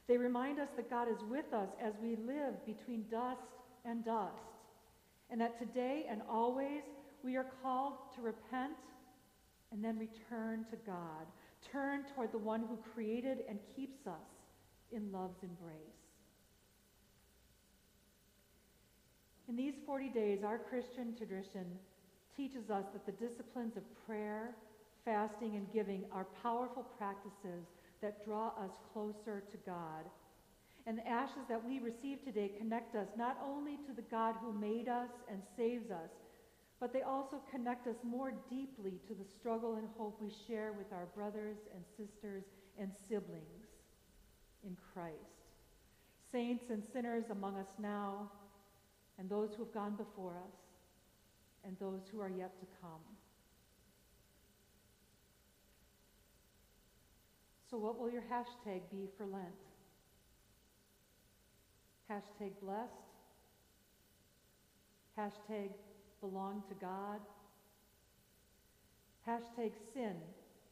They 0.07 0.17
remind 0.17 0.59
us 0.59 0.69
that 0.77 0.89
God 0.89 1.09
is 1.09 1.21
with 1.29 1.53
us 1.53 1.67
as 1.81 1.93
we 2.01 2.15
live 2.15 2.65
between 2.65 3.05
dust 3.11 3.41
and 3.83 4.05
dust, 4.05 4.33
and 5.29 5.41
that 5.41 5.59
today 5.59 6.05
and 6.09 6.21
always 6.29 6.83
we 7.23 7.35
are 7.35 7.47
called 7.61 7.93
to 8.15 8.21
repent 8.21 8.77
and 9.71 9.83
then 9.83 9.97
return 9.99 10.65
to 10.71 10.77
God. 10.85 11.27
Turn 11.71 12.05
toward 12.15 12.31
the 12.31 12.37
one 12.37 12.61
who 12.61 12.77
created 12.93 13.39
and 13.49 13.59
keeps 13.75 14.07
us 14.07 14.29
in 14.91 15.11
love's 15.11 15.43
embrace. 15.43 15.75
In 19.49 19.55
these 19.55 19.73
40 19.85 20.09
days, 20.09 20.39
our 20.45 20.57
Christian 20.57 21.15
tradition 21.17 21.65
teaches 22.35 22.69
us 22.69 22.83
that 22.93 23.05
the 23.05 23.11
disciplines 23.13 23.75
of 23.75 23.83
prayer, 24.05 24.55
fasting, 25.03 25.55
and 25.55 25.71
giving 25.73 26.03
are 26.11 26.27
powerful 26.41 26.83
practices 26.97 27.65
that 28.01 28.23
draw 28.25 28.47
us 28.63 28.71
closer 28.93 29.43
to 29.51 29.57
God. 29.65 30.05
And 30.85 30.97
the 30.97 31.07
ashes 31.07 31.43
that 31.49 31.65
we 31.65 31.79
receive 31.79 32.23
today 32.23 32.51
connect 32.57 32.95
us 32.95 33.07
not 33.17 33.37
only 33.43 33.77
to 33.87 33.93
the 33.95 34.03
God 34.03 34.35
who 34.41 34.53
made 34.53 34.87
us 34.87 35.09
and 35.29 35.41
saves 35.57 35.91
us, 35.91 36.11
but 36.79 36.93
they 36.93 37.01
also 37.01 37.41
connect 37.51 37.87
us 37.87 37.95
more 38.03 38.31
deeply 38.49 38.93
to 39.07 39.13
the 39.13 39.25
struggle 39.39 39.75
and 39.75 39.87
hope 39.97 40.21
we 40.21 40.31
share 40.47 40.73
with 40.73 40.91
our 40.93 41.07
brothers 41.15 41.57
and 41.73 41.83
sisters 41.97 42.43
and 42.79 42.91
siblings 43.09 43.65
in 44.63 44.77
Christ. 44.93 45.15
Saints 46.31 46.65
and 46.69 46.83
sinners 46.93 47.25
among 47.31 47.57
us 47.57 47.73
now, 47.79 48.29
and 49.17 49.29
those 49.29 49.49
who 49.55 49.63
have 49.63 49.73
gone 49.73 49.95
before 49.95 50.37
us, 50.37 50.55
and 51.65 51.75
those 51.79 52.01
who 52.11 52.21
are 52.21 52.29
yet 52.29 52.59
to 52.59 52.65
come. 52.79 53.16
So, 57.69 57.77
what 57.77 57.99
will 57.99 58.09
your 58.09 58.23
hashtag 58.23 58.81
be 58.89 59.09
for 59.17 59.25
Lent? 59.25 59.45
Hashtag 62.09 62.51
blessed. 62.61 62.91
Hashtag 65.19 65.71
belong 66.21 66.63
to 66.69 66.75
God. 66.75 67.19
Hashtag 69.27 69.71
sin, 69.93 70.15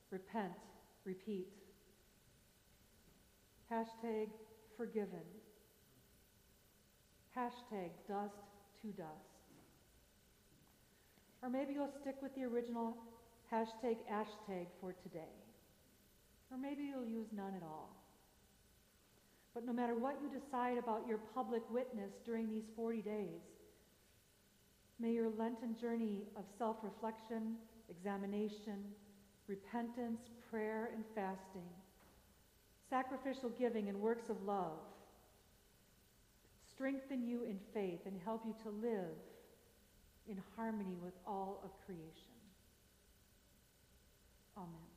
repent, 0.10 0.53
repeat. 1.03 1.47
Hashtag 3.69 4.29
forgiven. 4.77 5.27
Hashtag 7.36 7.89
dust 8.08 8.34
to 8.81 8.88
dust. 8.88 9.36
Or 11.43 11.49
maybe 11.49 11.73
you'll 11.73 11.91
stick 12.01 12.15
with 12.21 12.34
the 12.36 12.43
original 12.45 12.95
hashtag 13.51 13.97
ashtag 14.10 14.67
for 14.79 14.93
today. 15.03 15.44
Or 16.56 16.58
maybe 16.58 16.84
you'll 16.84 17.06
use 17.06 17.28
none 17.36 17.54
at 17.54 17.63
all. 17.63 17.94
But 19.54 19.65
no 19.65 19.74
matter 19.74 19.94
what 19.94 20.20
you 20.24 20.30
decide 20.30 20.78
about 20.78 21.06
your 21.06 21.18
public 21.34 21.62
witness 21.70 22.13
during 22.26 22.50
these 22.50 22.63
40 22.78 23.02
days, 23.02 23.44
may 24.98 25.12
your 25.12 25.30
Lenten 25.38 25.76
journey 25.76 26.22
of 26.38 26.46
self 26.58 26.78
reflection, 26.82 27.56
examination, 27.89 28.86
repentance, 29.48 30.22
prayer, 30.50 30.91
and 30.96 31.04
fasting, 31.13 31.68
sacrificial 32.89 33.50
giving, 33.60 33.89
and 33.89 34.00
works 34.00 34.30
of 34.30 34.41
love 34.44 34.80
strengthen 36.74 37.28
you 37.28 37.44
in 37.44 37.60
faith 37.74 38.00
and 38.06 38.18
help 38.24 38.44
you 38.46 38.56
to 38.63 38.70
live 38.70 39.18
in 40.30 40.41
harmony 40.56 40.96
with 41.02 41.13
all 41.28 41.60
of 41.65 41.72
creation. 41.86 42.32
Amen. 44.58 44.94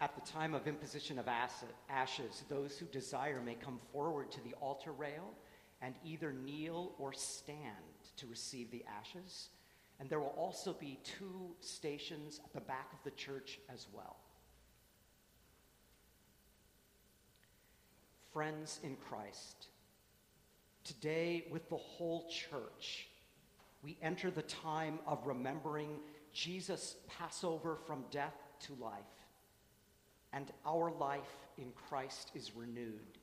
At 0.00 0.14
the 0.14 0.30
time 0.30 0.52
of 0.52 0.66
imposition 0.66 1.18
of 1.18 1.26
ashes, 1.26 2.44
those 2.50 2.76
who 2.78 2.86
desire 2.86 3.40
may 3.40 3.54
come 3.54 3.80
forward 3.92 4.30
to 4.32 4.42
the 4.42 4.54
altar 4.60 4.92
rail 4.92 5.32
and 5.80 5.94
either 6.04 6.32
kneel 6.32 6.92
or 6.98 7.14
stand 7.14 7.60
to 8.16 8.26
receive 8.26 8.70
the 8.70 8.84
ashes. 8.98 9.48
And 9.98 10.10
there 10.10 10.20
will 10.20 10.34
also 10.36 10.74
be 10.74 10.98
two 11.02 11.54
stations 11.60 12.40
at 12.44 12.52
the 12.52 12.60
back 12.60 12.92
of 12.92 12.98
the 13.04 13.10
church 13.12 13.58
as 13.72 13.86
well. 13.94 14.16
Friends 18.34 18.80
in 18.82 18.96
Christ, 18.96 19.68
today 20.84 21.46
with 21.50 21.70
the 21.70 21.76
whole 21.76 22.28
church, 22.28 23.08
we 23.82 23.96
enter 24.02 24.30
the 24.30 24.42
time 24.42 24.98
of 25.06 25.26
remembering 25.26 26.00
Jesus' 26.34 26.96
Passover 27.08 27.78
from 27.86 28.04
death 28.10 28.34
to 28.66 28.74
life 28.74 29.04
and 30.36 30.52
our 30.66 30.90
life 30.90 31.48
in 31.56 31.72
Christ 31.88 32.30
is 32.34 32.54
renewed. 32.54 33.18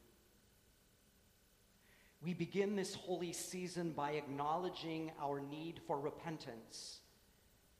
We 2.23 2.33
begin 2.33 2.75
this 2.75 2.95
holy 2.95 3.33
season 3.33 3.91
by 3.91 4.13
acknowledging 4.13 5.11
our 5.21 5.39
need 5.39 5.79
for 5.85 5.99
repentance 5.99 7.01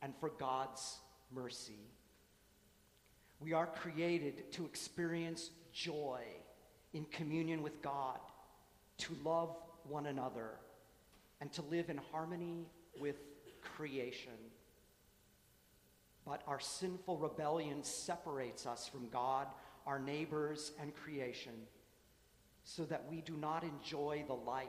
and 0.04 0.14
for 0.20 0.30
God's 0.30 0.98
mercy. 1.34 1.80
We 3.40 3.54
are 3.54 3.66
created 3.66 4.52
to 4.52 4.66
experience 4.66 5.50
joy 5.74 6.22
in 6.94 7.06
communion 7.06 7.64
with 7.64 7.82
God, 7.82 8.20
to 9.00 9.16
love 9.26 9.58
one 9.90 10.06
another 10.06 10.52
and 11.42 11.52
to 11.54 11.64
live 11.64 11.90
in 11.90 12.00
harmony 12.12 12.68
with 13.00 13.16
creation. 13.62 14.34
But 16.26 16.42
our 16.48 16.60
sinful 16.60 17.18
rebellion 17.18 17.84
separates 17.84 18.66
us 18.66 18.88
from 18.88 19.10
God, 19.10 19.48
our 19.86 20.00
neighbors, 20.00 20.72
and 20.80 20.96
creation, 20.96 21.54
so 22.64 22.86
that 22.86 23.06
we 23.10 23.22
do 23.22 23.36
not 23.36 23.64
enjoy 23.64 24.24
the 24.26 24.34
life 24.34 24.68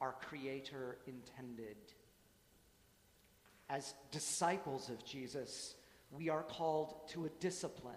our 0.00 0.12
Creator 0.12 0.98
intended. 1.06 1.76
As 3.70 3.94
disciples 4.10 4.90
of 4.90 5.04
Jesus, 5.04 5.76
we 6.10 6.28
are 6.28 6.42
called 6.42 7.08
to 7.10 7.24
a 7.24 7.30
discipline 7.40 7.94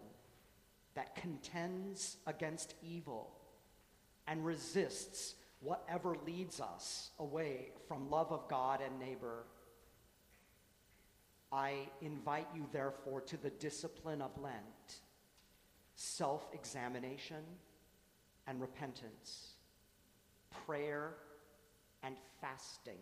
that 0.96 1.16
contends 1.16 2.18
against 2.26 2.76
evil 2.82 3.32
and 4.28 4.46
resists 4.46 5.36
whatever 5.60 6.16
leads 6.26 6.60
us 6.60 7.12
away 7.20 7.72
from 7.88 8.10
love 8.10 8.32
of 8.32 8.48
God 8.48 8.82
and 8.82 9.00
neighbor. 9.00 9.46
I 11.52 11.88
invite 12.02 12.48
you, 12.54 12.66
therefore, 12.72 13.22
to 13.22 13.38
the 13.38 13.50
discipline 13.52 14.22
of 14.22 14.32
Lent, 14.42 15.02
self 15.96 16.48
examination 16.54 17.44
and 18.48 18.60
repentance, 18.60 19.54
prayer 20.66 21.14
and 22.04 22.16
fasting, 22.42 23.00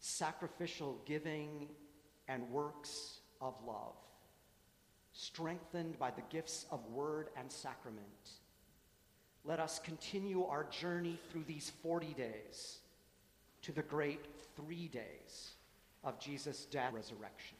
sacrificial 0.00 1.00
giving 1.04 1.68
and 2.28 2.50
works 2.50 3.20
of 3.40 3.54
love, 3.66 3.96
strengthened 5.12 5.98
by 5.98 6.10
the 6.10 6.22
gifts 6.30 6.66
of 6.70 6.84
word 6.86 7.28
and 7.36 7.50
sacrament. 7.50 8.30
Let 9.44 9.60
us 9.60 9.78
continue 9.78 10.44
our 10.44 10.64
journey 10.64 11.18
through 11.30 11.44
these 11.44 11.72
40 11.82 12.14
days 12.14 12.78
to 13.62 13.72
the 13.72 13.82
great 13.82 14.24
three 14.56 14.88
days 14.88 15.52
of 16.04 16.18
Jesus' 16.18 16.64
death 16.64 16.86
and 16.86 16.96
resurrection. 16.96 17.57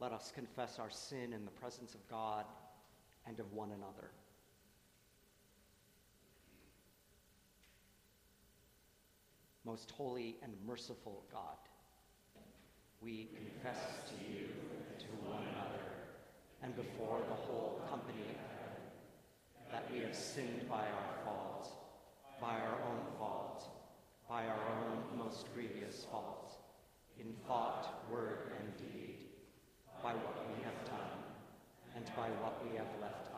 Let 0.00 0.12
us 0.12 0.32
confess 0.34 0.78
our 0.78 0.88
sin 0.88 1.34
in 1.34 1.44
the 1.44 1.50
presence 1.50 1.94
of 1.94 2.08
God 2.08 2.46
and 3.26 3.38
of 3.38 3.52
one 3.52 3.68
another. 3.68 4.10
Most 9.66 9.90
holy 9.90 10.36
and 10.42 10.54
merciful 10.66 11.22
God, 11.30 11.58
we 13.02 13.28
confess 13.36 13.76
to 14.08 14.32
you, 14.32 14.46
to 15.00 15.06
one 15.28 15.42
another, 15.42 15.84
and 16.62 16.74
before 16.74 17.20
the 17.28 17.34
whole 17.34 17.82
company 17.90 18.22
of 18.30 18.36
heaven, 18.56 18.82
that 19.70 19.86
we 19.92 20.00
have 20.00 20.16
sinned 20.16 20.66
by 20.66 20.86
our 20.86 21.24
fault, 21.26 21.70
by 22.40 22.54
our 22.54 22.78
own 22.88 23.04
fault, 23.18 23.68
by 24.26 24.46
our 24.46 24.60
own 24.80 25.18
most 25.18 25.52
grievous 25.54 26.06
fault, 26.10 26.54
in 27.18 27.34
thought, 27.46 28.06
word, 28.10 28.52
and 28.58 28.72
by 30.02 30.12
what 30.12 30.36
we 30.48 30.62
have 30.64 30.80
done 30.88 31.18
and 31.96 32.04
by 32.16 32.28
what 32.42 32.56
we 32.64 32.76
have 32.76 32.88
left 33.00 33.29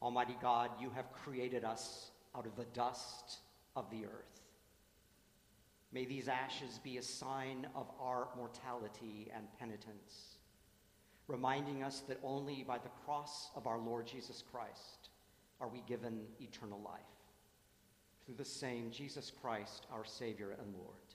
Almighty 0.00 0.36
God, 0.40 0.70
you 0.80 0.90
have 0.90 1.12
created 1.12 1.64
us 1.64 2.10
out 2.36 2.46
of 2.46 2.56
the 2.56 2.66
dust 2.66 3.38
of 3.74 3.90
the 3.90 4.04
earth. 4.04 4.40
May 5.92 6.04
these 6.04 6.28
ashes 6.28 6.78
be 6.82 6.98
a 6.98 7.02
sign 7.02 7.66
of 7.74 7.90
our 8.00 8.28
mortality 8.36 9.30
and 9.34 9.46
penitence, 9.58 10.36
reminding 11.26 11.82
us 11.82 12.00
that 12.08 12.20
only 12.22 12.62
by 12.66 12.78
the 12.78 12.90
cross 13.04 13.50
of 13.56 13.66
our 13.66 13.78
Lord 13.78 14.06
Jesus 14.06 14.42
Christ 14.52 15.08
are 15.60 15.68
we 15.68 15.82
given 15.88 16.20
eternal 16.40 16.80
life. 16.84 17.00
Through 18.24 18.36
the 18.36 18.44
same 18.44 18.90
Jesus 18.90 19.32
Christ, 19.42 19.86
our 19.90 20.04
Savior 20.04 20.56
and 20.60 20.74
Lord. 20.74 21.07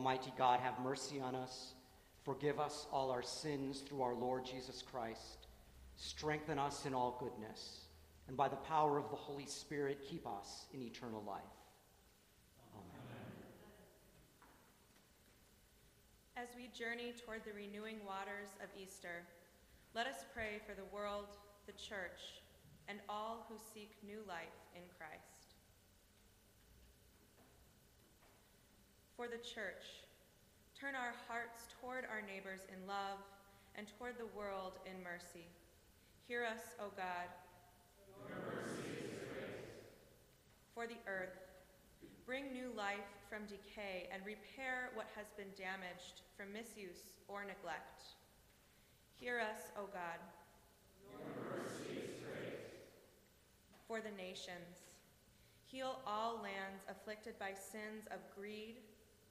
Almighty 0.00 0.32
God, 0.38 0.60
have 0.60 0.80
mercy 0.80 1.20
on 1.20 1.34
us. 1.34 1.74
Forgive 2.24 2.58
us 2.58 2.86
all 2.90 3.10
our 3.10 3.22
sins 3.22 3.80
through 3.80 4.00
our 4.00 4.14
Lord 4.14 4.46
Jesus 4.46 4.80
Christ. 4.80 5.46
Strengthen 5.96 6.58
us 6.58 6.86
in 6.86 6.94
all 6.94 7.18
goodness. 7.20 7.80
And 8.26 8.34
by 8.34 8.48
the 8.48 8.56
power 8.56 8.96
of 8.96 9.10
the 9.10 9.16
Holy 9.16 9.44
Spirit, 9.44 9.98
keep 10.08 10.26
us 10.26 10.64
in 10.72 10.80
eternal 10.80 11.22
life. 11.26 11.42
Amen. 12.74 13.12
As 16.34 16.48
we 16.56 16.68
journey 16.68 17.12
toward 17.26 17.42
the 17.44 17.52
renewing 17.52 17.98
waters 18.06 18.48
of 18.64 18.70
Easter, 18.82 19.26
let 19.94 20.06
us 20.06 20.24
pray 20.32 20.62
for 20.66 20.74
the 20.74 20.88
world, 20.94 21.26
the 21.66 21.72
church, 21.72 22.40
and 22.88 23.00
all 23.06 23.44
who 23.50 23.56
seek 23.74 23.98
new 24.02 24.20
life 24.26 24.64
in 24.74 24.80
Christ. 24.96 25.39
For 29.20 29.28
the 29.28 29.44
church, 29.44 30.00
turn 30.72 30.94
our 30.94 31.12
hearts 31.28 31.68
toward 31.76 32.08
our 32.08 32.24
neighbors 32.24 32.64
in 32.72 32.88
love 32.88 33.20
and 33.76 33.84
toward 33.86 34.16
the 34.16 34.32
world 34.32 34.80
in 34.88 34.96
mercy. 35.04 35.44
Hear 36.26 36.42
us, 36.48 36.72
O 36.80 36.88
God. 36.96 37.28
For 40.72 40.86
the 40.86 40.96
earth, 41.06 41.36
bring 42.24 42.50
new 42.50 42.72
life 42.74 43.12
from 43.28 43.44
decay 43.44 44.08
and 44.10 44.24
repair 44.24 44.88
what 44.94 45.12
has 45.14 45.26
been 45.36 45.52
damaged 45.52 46.24
from 46.34 46.54
misuse 46.54 47.20
or 47.28 47.44
neglect. 47.44 48.16
Hear 49.20 49.38
us, 49.38 49.68
O 49.76 49.84
God. 49.92 50.16
For 53.86 54.00
the 54.00 54.16
nations, 54.16 54.96
heal 55.66 56.00
all 56.06 56.40
lands 56.42 56.88
afflicted 56.88 57.38
by 57.38 57.52
sins 57.52 58.08
of 58.10 58.20
greed, 58.34 58.76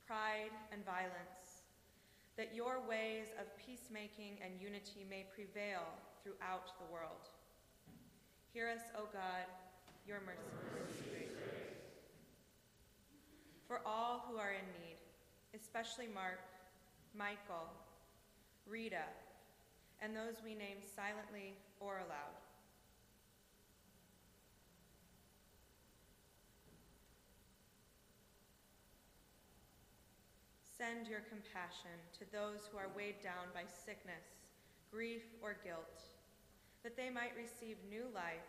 pride, 0.10 0.50
and 0.74 0.84
violence, 0.86 1.62
that 2.36 2.56
your 2.56 2.82
ways 2.90 3.30
of 3.38 3.46
peacemaking 3.62 4.42
and 4.42 4.58
unity 4.60 5.06
may 5.08 5.24
prevail 5.30 5.86
throughout 6.24 6.74
the 6.82 6.92
world. 6.92 7.30
Hear 8.52 8.70
us, 8.70 8.82
O 8.98 9.06
God, 9.14 9.46
your 10.08 10.18
mercy. 10.26 10.42
For 13.68 13.82
all 13.86 14.26
who 14.28 14.38
are 14.38 14.50
in 14.50 14.66
need, 14.82 14.98
especially 15.54 16.08
Mark, 16.12 16.42
Michael, 17.16 17.70
Rita, 18.66 19.06
and 20.02 20.16
those 20.16 20.42
we 20.44 20.56
name 20.56 20.82
silently 20.82 21.54
or 21.80 21.98
aloud. 21.98 22.39
Send 30.80 31.12
your 31.12 31.28
compassion 31.28 31.92
to 32.16 32.24
those 32.32 32.72
who 32.72 32.80
are 32.80 32.88
weighed 32.96 33.20
down 33.20 33.52
by 33.52 33.68
sickness, 33.68 34.48
grief, 34.88 35.28
or 35.44 35.60
guilt, 35.60 36.08
that 36.88 36.96
they 36.96 37.12
might 37.12 37.36
receive 37.36 37.76
new 37.92 38.08
life 38.16 38.48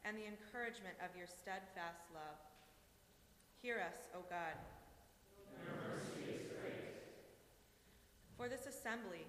and 0.00 0.16
the 0.16 0.24
encouragement 0.24 0.96
of 1.04 1.12
your 1.12 1.28
steadfast 1.28 2.08
love. 2.16 2.40
Hear 3.60 3.76
us, 3.76 4.08
O 4.16 4.24
God. 4.32 4.56
For 8.40 8.48
this 8.48 8.64
assembly, 8.64 9.28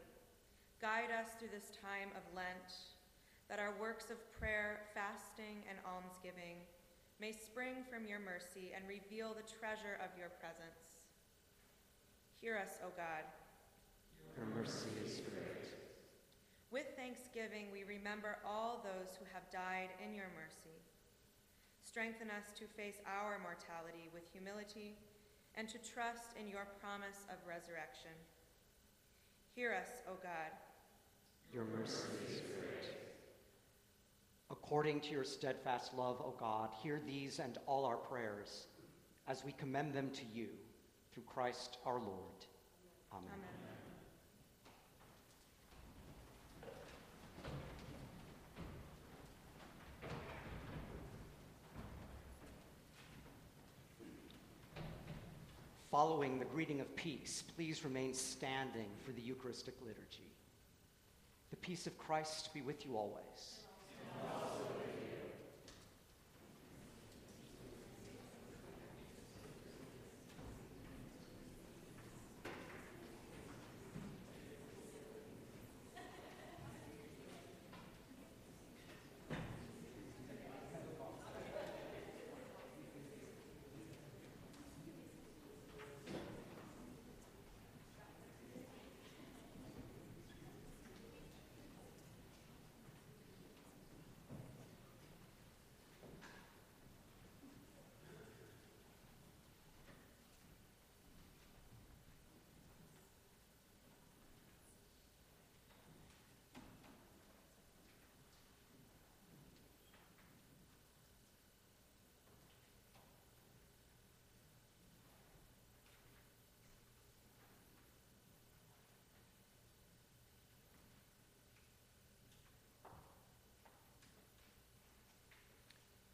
guide 0.80 1.12
us 1.12 1.36
through 1.36 1.52
this 1.52 1.76
time 1.84 2.16
of 2.16 2.24
Lent, 2.32 2.96
that 3.52 3.60
our 3.60 3.76
works 3.76 4.08
of 4.08 4.24
prayer, 4.40 4.88
fasting, 4.96 5.68
and 5.68 5.84
almsgiving 5.84 6.64
may 7.20 7.36
spring 7.36 7.84
from 7.92 8.08
your 8.08 8.24
mercy 8.24 8.72
and 8.72 8.88
reveal 8.88 9.36
the 9.36 9.44
treasure 9.44 10.00
of 10.00 10.16
your 10.16 10.32
presence. 10.40 10.87
Hear 12.42 12.58
us, 12.58 12.78
O 12.86 12.90
God. 12.96 13.26
Your 14.38 14.46
mercy 14.56 14.94
is 15.04 15.22
great. 15.22 15.74
With 16.70 16.86
thanksgiving, 16.96 17.72
we 17.74 17.84
remember 17.84 18.38
all 18.46 18.86
those 18.86 19.18
who 19.18 19.26
have 19.34 19.50
died 19.52 19.90
in 20.06 20.14
your 20.14 20.30
mercy. 20.38 20.78
Strengthen 21.82 22.30
us 22.30 22.54
to 22.60 22.66
face 22.66 23.02
our 23.08 23.40
mortality 23.40 24.10
with 24.14 24.30
humility 24.32 24.96
and 25.56 25.68
to 25.68 25.80
trust 25.80 26.38
in 26.40 26.48
your 26.48 26.68
promise 26.80 27.26
of 27.32 27.38
resurrection. 27.48 28.14
Hear 29.56 29.74
us, 29.74 29.90
O 30.08 30.14
God. 30.22 30.54
Your 31.52 31.66
mercy 31.76 32.14
is 32.30 32.42
great. 32.42 32.94
According 34.52 35.02
to 35.02 35.10
your 35.10 35.24
steadfast 35.24 35.96
love, 35.96 36.22
O 36.22 36.36
God, 36.40 36.70
hear 36.84 37.02
these 37.04 37.40
and 37.40 37.58
all 37.66 37.84
our 37.86 37.98
prayers 37.98 38.68
as 39.28 39.44
we 39.44 39.54
commend 39.54 39.94
them 39.94 40.12
to 40.12 40.24
you 40.32 40.50
through 41.18 41.26
Christ 41.34 41.78
our 41.84 41.96
Lord. 41.96 42.46
Amen. 43.12 43.26
Amen. 43.34 43.44
Following 55.90 56.38
the 56.38 56.46
greeting 56.46 56.82
of 56.82 56.96
peace, 56.96 57.44
please 57.56 57.84
remain 57.84 58.14
standing 58.14 58.90
for 59.04 59.12
the 59.12 59.22
Eucharistic 59.22 59.74
liturgy. 59.82 60.32
The 61.50 61.56
peace 61.56 61.88
of 61.88 61.98
Christ 61.98 62.54
be 62.54 62.62
with 62.62 62.86
you 62.86 62.96
always. 62.96 63.62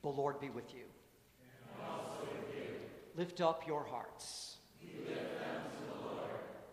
The 0.03 0.09
Lord 0.09 0.39
be 0.39 0.49
with 0.49 0.73
you. 0.73 0.83
Lift 3.15 3.41
up 3.41 3.65
your 3.65 3.85
hearts. 3.85 4.57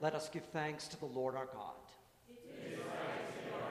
Let 0.00 0.14
us 0.14 0.28
give 0.28 0.44
thanks 0.46 0.88
to 0.88 0.98
the 0.98 1.06
Lord 1.06 1.36
our 1.36 1.46
God. 1.46 1.74
It 2.28 2.72
is 2.72 2.78
right 2.78 3.52
our. 3.52 3.70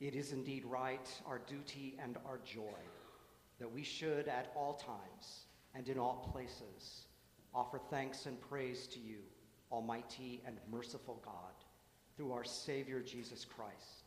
It 0.00 0.14
is 0.14 0.32
indeed 0.32 0.64
right, 0.64 1.08
our 1.26 1.40
duty 1.40 1.98
and 2.02 2.18
our 2.26 2.38
joy, 2.44 2.80
that 3.58 3.72
we 3.72 3.82
should 3.82 4.28
at 4.28 4.52
all 4.54 4.74
times 4.74 5.46
and 5.74 5.88
in 5.88 5.98
all 5.98 6.30
places 6.32 7.06
offer 7.54 7.80
thanks 7.90 8.26
and 8.26 8.38
praise 8.40 8.86
to 8.88 9.00
you, 9.00 9.20
Almighty 9.72 10.42
and 10.46 10.58
merciful 10.70 11.20
God, 11.24 11.54
through 12.16 12.32
our 12.32 12.44
Savior 12.44 13.00
Jesus 13.00 13.46
Christ. 13.46 14.05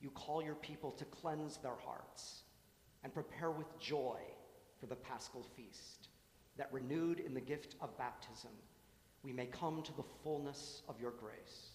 You 0.00 0.10
call 0.10 0.42
your 0.42 0.54
people 0.54 0.90
to 0.92 1.04
cleanse 1.06 1.56
their 1.56 1.76
hearts 1.84 2.42
and 3.02 3.12
prepare 3.14 3.50
with 3.50 3.78
joy 3.78 4.18
for 4.78 4.86
the 4.86 4.96
paschal 4.96 5.46
feast, 5.56 6.08
that 6.56 6.72
renewed 6.72 7.20
in 7.20 7.34
the 7.34 7.40
gift 7.40 7.76
of 7.80 7.96
baptism, 7.98 8.50
we 9.22 9.32
may 9.32 9.46
come 9.46 9.82
to 9.82 9.92
the 9.96 10.04
fullness 10.22 10.82
of 10.88 11.00
your 11.00 11.12
grace. 11.12 11.70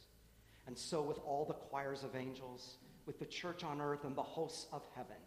And 0.68 0.78
so, 0.78 1.02
with 1.02 1.20
all 1.20 1.46
the 1.46 1.54
choirs 1.54 2.04
of 2.04 2.16
angels, 2.16 2.78
with 3.06 3.20
the 3.20 3.26
church 3.26 3.64
on 3.64 3.82
earth 3.82 4.04
and 4.04 4.16
the 4.16 4.22
hosts 4.22 4.68
of 4.72 4.84
heaven, 4.96 5.18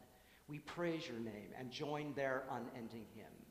we 0.49 0.59
praise 0.61 1.09
your 1.09 1.19
name 1.19 1.51
and 1.59 1.71
join 1.71 2.13
their 2.15 2.45
unending 2.51 3.07
hymn. 3.15 3.44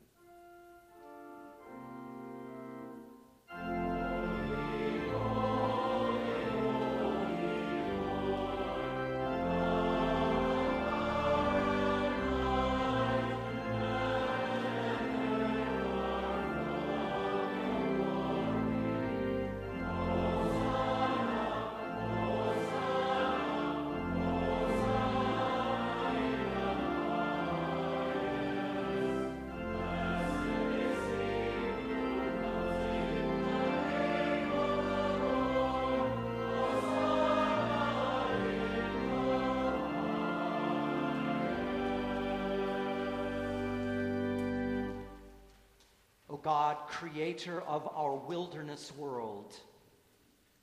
God, 46.44 46.78
creator 46.88 47.62
of 47.62 47.88
our 47.96 48.16
wilderness 48.16 48.92
world. 48.98 49.56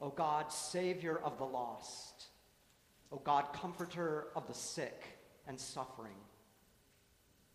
O 0.01 0.11
God, 0.11 0.53
savior 0.53 1.19
of 1.23 1.39
the 1.39 1.45
lost. 1.45 2.27
O 3.13 3.19
God, 3.19 3.53
comforter 3.53 4.29
of 4.37 4.47
the 4.47 4.55
sick 4.55 5.03
and 5.47 5.59
suffering. 5.59 6.15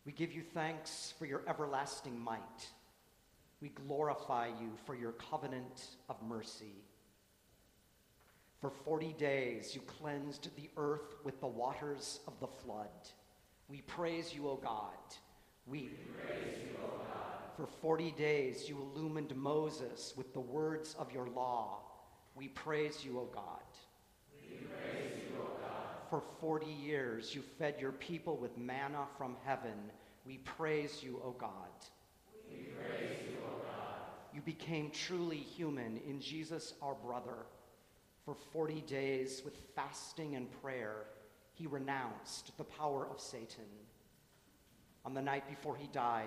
We 0.05 0.11
give 0.11 0.33
you 0.33 0.43
thanks 0.43 1.13
for 1.17 1.25
your 1.25 1.41
everlasting 1.47 2.19
might. 2.19 2.67
We 3.61 3.69
glorify 3.69 4.47
you 4.47 4.71
for 4.85 4.95
your 4.95 5.13
covenant 5.13 5.87
of 6.09 6.21
mercy. 6.21 6.75
For 8.61 8.69
40 8.69 9.13
days 9.13 9.73
you 9.73 9.81
cleansed 9.81 10.49
the 10.55 10.69
earth 10.77 11.15
with 11.23 11.39
the 11.39 11.47
waters 11.47 12.19
of 12.27 12.39
the 12.39 12.47
flood. 12.47 12.89
We 13.67 13.81
praise 13.81 14.33
you, 14.33 14.47
O 14.47 14.55
God. 14.57 14.91
We, 15.65 15.79
we 15.79 15.89
praise 16.27 16.57
you, 16.63 16.77
O 16.83 16.97
God. 16.97 17.04
For 17.55 17.67
40 17.67 18.11
days 18.11 18.67
you 18.67 18.77
illumined 18.77 19.33
Moses 19.33 20.13
with 20.17 20.33
the 20.33 20.41
words 20.41 20.93
of 20.99 21.13
your 21.13 21.27
law. 21.27 21.79
We 22.35 22.49
praise 22.49 23.05
you, 23.05 23.17
O 23.17 23.29
God. 23.33 23.63
We 24.33 24.57
praise 24.57 25.13
you, 25.15 25.41
O 25.41 25.45
God. 25.61 26.09
For 26.09 26.21
40 26.41 26.65
years 26.65 27.33
you 27.33 27.41
fed 27.57 27.75
your 27.79 27.93
people 27.93 28.35
with 28.35 28.57
manna 28.57 29.05
from 29.17 29.37
heaven. 29.45 29.89
We 30.25 30.39
praise 30.39 31.01
you, 31.01 31.21
O 31.23 31.31
God. 31.31 31.69
We 32.51 32.63
praise 32.63 33.19
you, 33.25 33.37
O 33.45 33.61
God. 33.63 34.01
You 34.33 34.41
became 34.41 34.91
truly 34.91 35.37
human 35.37 36.01
in 36.05 36.19
Jesus 36.19 36.73
our 36.81 36.95
brother. 36.95 37.45
For 38.25 38.35
40 38.35 38.81
days 38.81 39.43
with 39.45 39.55
fasting 39.77 40.35
and 40.35 40.51
prayer, 40.61 41.05
he 41.53 41.67
renounced 41.67 42.57
the 42.57 42.65
power 42.65 43.07
of 43.09 43.21
Satan. 43.21 43.63
On 45.05 45.13
the 45.13 45.21
night 45.21 45.47
before 45.47 45.77
he 45.77 45.87
died, 45.93 46.25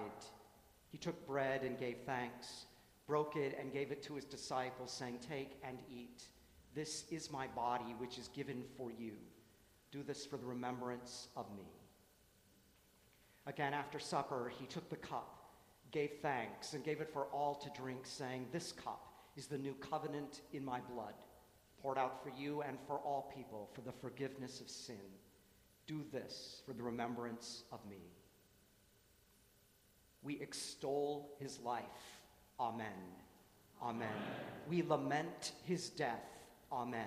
he 0.91 0.99
took 0.99 1.26
bread 1.26 1.62
and 1.62 1.78
gave 1.78 1.99
thanks, 2.07 2.66
broke 3.07 3.36
it 3.36 3.57
and 3.61 3.72
gave 3.72 3.91
it 3.91 4.03
to 4.05 4.14
his 4.14 4.24
disciples, 4.24 4.93
saying, 4.93 5.18
Take 5.28 5.61
and 5.62 5.78
eat. 5.91 6.24
This 6.74 7.05
is 7.11 7.30
my 7.30 7.47
body, 7.49 7.95
which 7.99 8.18
is 8.18 8.28
given 8.28 8.62
for 8.76 8.91
you. 8.91 9.12
Do 9.91 10.03
this 10.03 10.24
for 10.24 10.36
the 10.36 10.47
remembrance 10.47 11.28
of 11.36 11.47
me. 11.57 11.64
Again, 13.47 13.72
after 13.72 13.99
supper, 13.99 14.53
he 14.59 14.66
took 14.66 14.89
the 14.91 14.97
cup, 14.97 15.55
gave 15.91 16.11
thanks, 16.20 16.74
and 16.74 16.84
gave 16.84 17.01
it 17.01 17.11
for 17.12 17.24
all 17.26 17.55
to 17.55 17.70
drink, 17.70 18.01
saying, 18.05 18.47
This 18.53 18.72
cup 18.72 19.09
is 19.36 19.47
the 19.47 19.57
new 19.59 19.74
covenant 19.74 20.43
in 20.53 20.64
my 20.64 20.80
blood, 20.93 21.14
poured 21.80 21.97
out 21.97 22.22
for 22.22 22.30
you 22.30 22.62
and 22.62 22.76
for 22.86 22.99
all 22.99 23.32
people 23.34 23.70
for 23.74 23.80
the 23.80 23.93
forgiveness 23.93 24.61
of 24.61 24.68
sin. 24.68 24.97
Do 25.86 26.05
this 26.12 26.61
for 26.66 26.74
the 26.74 26.82
remembrance 26.82 27.62
of 27.72 27.80
me. 27.89 28.17
We 30.22 30.40
extol 30.40 31.30
his 31.38 31.60
life. 31.60 31.84
Amen. 32.58 32.86
Amen. 33.82 34.08
Amen. 34.08 34.08
We 34.68 34.82
lament 34.82 35.52
his 35.64 35.90
death. 35.90 36.24
Amen. 36.72 37.06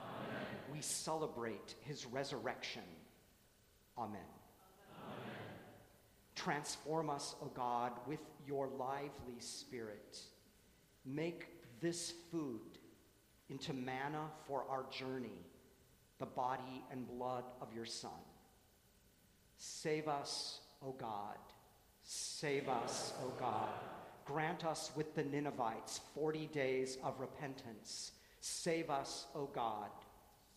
Amen. 0.00 0.46
We 0.72 0.80
celebrate 0.80 1.74
his 1.80 2.04
resurrection. 2.06 2.82
Amen. 3.96 4.16
Amen. 4.16 5.28
Transform 6.34 7.10
us, 7.10 7.36
O 7.42 7.46
God, 7.54 7.92
with 8.06 8.20
your 8.46 8.68
lively 8.78 9.38
spirit. 9.38 10.18
Make 11.04 11.48
this 11.80 12.12
food 12.30 12.78
into 13.48 13.72
manna 13.72 14.30
for 14.46 14.64
our 14.68 14.84
journey, 14.90 15.38
the 16.18 16.26
body 16.26 16.84
and 16.90 17.06
blood 17.06 17.44
of 17.60 17.72
your 17.72 17.84
Son. 17.84 18.10
Save 19.56 20.08
us, 20.08 20.60
O 20.84 20.92
God 20.92 21.36
Save 22.02 22.68
us, 22.68 23.12
O 23.24 23.28
God. 23.38 23.68
Grant 24.24 24.64
us 24.64 24.90
with 24.96 25.14
the 25.14 25.24
Ninevites 25.24 26.00
40 26.14 26.46
days 26.46 26.98
of 27.02 27.18
repentance. 27.20 28.12
Save 28.40 28.90
us, 28.90 29.26
O 29.34 29.46
God. 29.46 29.90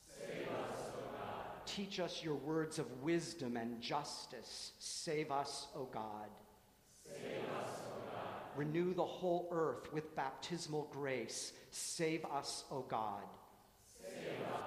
Save 0.08 0.48
us, 0.48 0.80
O 0.98 1.02
God. 1.18 1.66
Teach 1.66 2.00
us 2.00 2.24
your 2.24 2.36
words 2.36 2.80
of 2.80 3.04
wisdom 3.04 3.58
and 3.58 3.82
justice. 3.82 4.72
Save 4.80 5.32
us, 5.32 5.68
O 5.76 5.86
God. 5.86 6.30
Save 7.04 7.44
us, 7.62 7.80
O 7.88 8.12
God. 8.12 8.58
Renew 8.58 8.94
the 8.94 9.06
whole 9.06 9.48
earth 9.52 9.92
with 9.94 10.16
baptismal 10.16 10.90
grace. 10.92 11.54
Save 11.72 12.26
us, 12.26 12.64
O 12.72 12.82
God. 12.82 13.24
Save 14.02 14.42
us. 14.54 14.62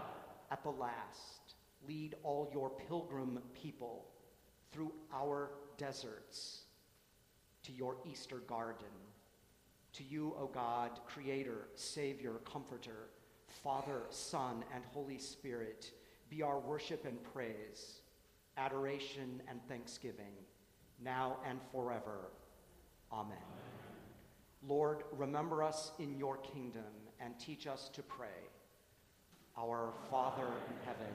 At 0.50 0.62
the 0.62 0.70
last, 0.70 1.54
lead 1.86 2.14
all 2.22 2.48
your 2.52 2.70
pilgrim 2.70 3.40
people 3.54 4.06
through 4.72 4.92
our 5.12 5.50
deserts 5.76 6.62
to 7.68 7.74
your 7.74 7.96
Easter 8.10 8.38
garden. 8.48 8.86
To 9.92 10.02
you, 10.02 10.34
O 10.38 10.46
God, 10.46 11.00
Creator, 11.06 11.68
Savior, 11.74 12.40
Comforter, 12.50 13.10
Father, 13.62 14.02
Son, 14.08 14.64
and 14.74 14.82
Holy 14.92 15.18
Spirit, 15.18 15.92
be 16.30 16.42
our 16.42 16.58
worship 16.58 17.04
and 17.04 17.22
praise, 17.22 18.00
adoration 18.56 19.42
and 19.48 19.60
thanksgiving, 19.68 20.32
now 21.02 21.36
and 21.46 21.58
forever. 21.70 22.30
Amen. 23.12 23.32
Amen. 23.32 23.38
Lord, 24.66 25.02
remember 25.12 25.62
us 25.62 25.92
in 25.98 26.18
your 26.18 26.38
kingdom 26.38 26.82
and 27.20 27.38
teach 27.38 27.66
us 27.66 27.90
to 27.92 28.02
pray. 28.02 28.48
Our 29.58 29.92
Father 30.10 30.46
in 30.46 30.86
heaven, 30.86 31.14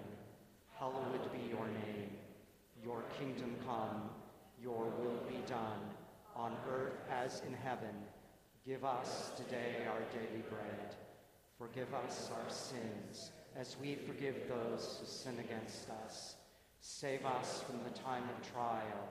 hallowed 0.78 1.32
be 1.32 1.50
your 1.50 1.66
name. 1.68 2.12
Your 2.84 3.04
kingdom 3.18 3.56
come, 3.66 4.10
your 4.62 4.84
will 4.84 5.24
be 5.28 5.38
done 5.48 5.80
on 6.36 6.56
earth 6.70 7.00
as 7.12 7.42
in 7.48 7.54
heaven. 7.54 7.96
Give 8.66 8.86
us 8.86 9.32
today 9.36 9.86
our 9.88 10.00
daily 10.14 10.44
bread. 10.50 10.96
Forgive 11.58 11.94
us 11.94 12.30
our 12.34 12.50
sins 12.50 13.32
as 13.56 13.78
we 13.82 13.96
forgive 13.96 14.36
those 14.48 15.00
who 15.00 15.06
sin 15.06 15.40
against 15.40 15.90
us. 16.06 16.36
Save 16.80 17.26
us 17.26 17.64
from 17.64 17.80
the 17.84 18.00
time 18.00 18.24
of 18.24 18.52
trial 18.52 19.10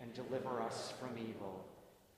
and 0.00 0.12
deliver 0.14 0.60
us 0.62 0.92
from 0.98 1.10
evil. 1.18 1.64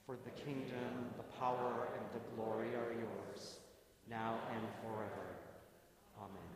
For 0.06 0.16
the 0.24 0.30
kingdom, 0.30 1.10
the 1.16 1.22
power, 1.38 1.88
and 1.96 2.04
the 2.12 2.36
glory 2.36 2.68
are 2.68 2.92
yours, 2.92 3.58
now 4.10 4.38
and 4.52 4.66
forever. 4.82 5.26
Amen. 6.18 6.52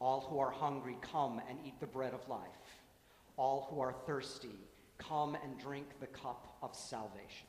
All 0.00 0.20
who 0.20 0.38
are 0.38 0.50
hungry, 0.50 0.96
come 1.02 1.40
and 1.48 1.58
eat 1.66 1.78
the 1.80 1.86
bread 1.86 2.14
of 2.14 2.26
life. 2.28 2.40
All 3.36 3.68
who 3.70 3.80
are 3.80 3.94
thirsty, 4.06 4.58
Come 5.08 5.36
and 5.42 5.58
drink 5.58 5.86
the 5.98 6.06
cup 6.06 6.58
of 6.62 6.76
salvation. 6.76 7.46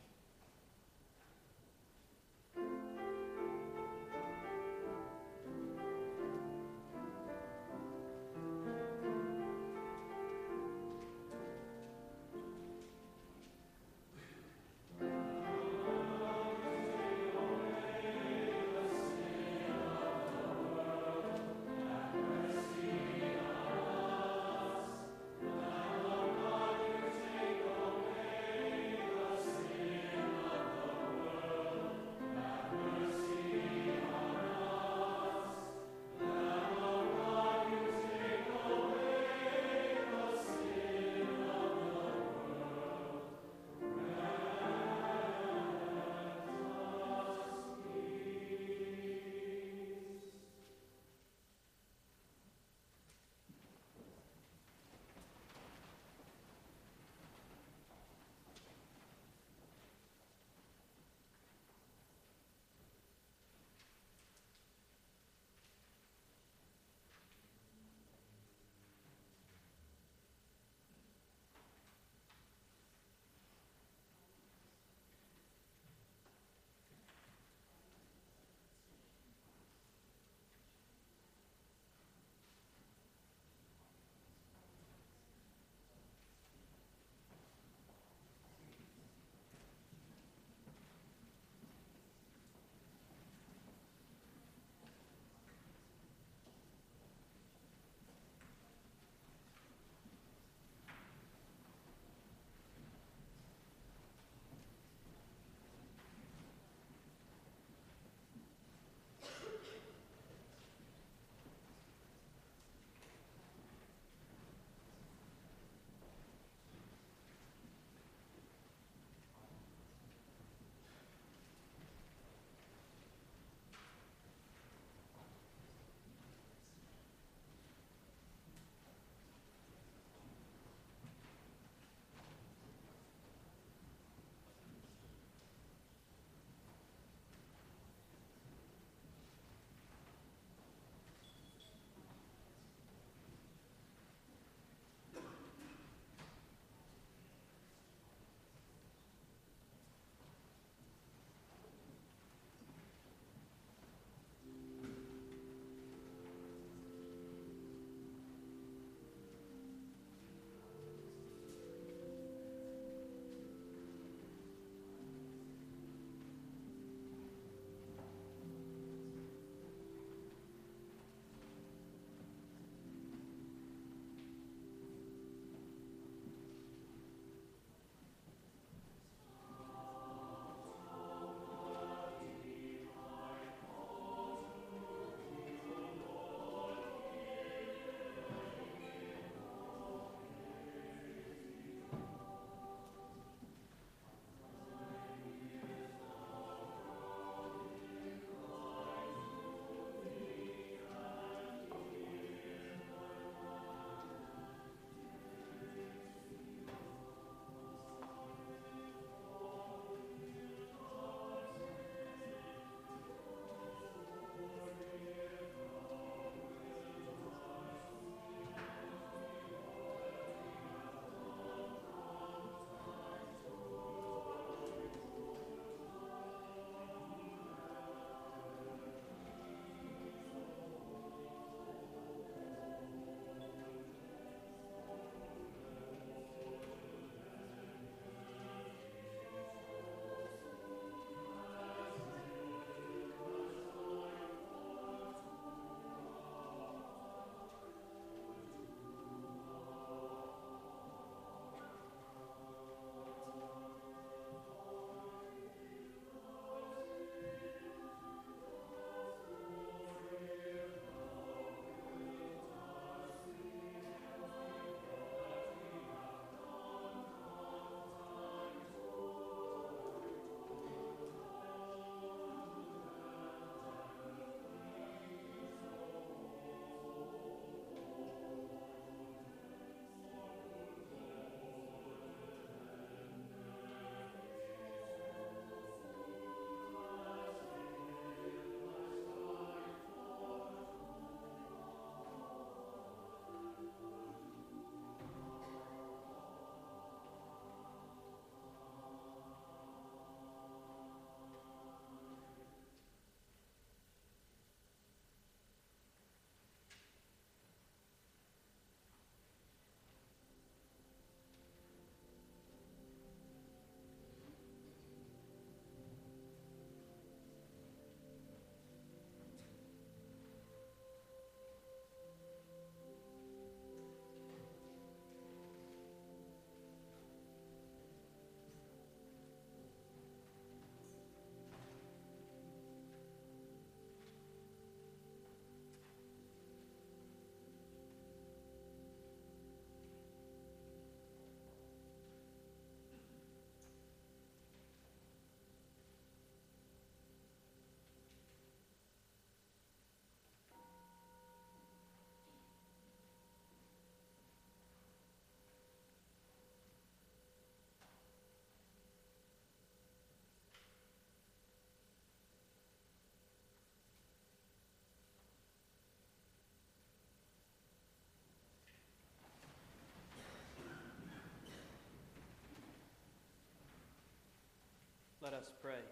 Let 375.22 375.34
us 375.34 375.52
pray. 375.62 375.86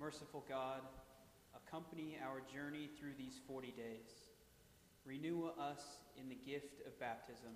Merciful 0.00 0.42
God, 0.48 0.80
accompany 1.54 2.16
our 2.24 2.40
journey 2.40 2.88
through 2.98 3.12
these 3.18 3.38
40 3.46 3.74
days. 3.76 4.32
Renew 5.04 5.48
us 5.60 5.82
in 6.18 6.30
the 6.30 6.40
gift 6.50 6.80
of 6.86 6.98
baptism, 6.98 7.52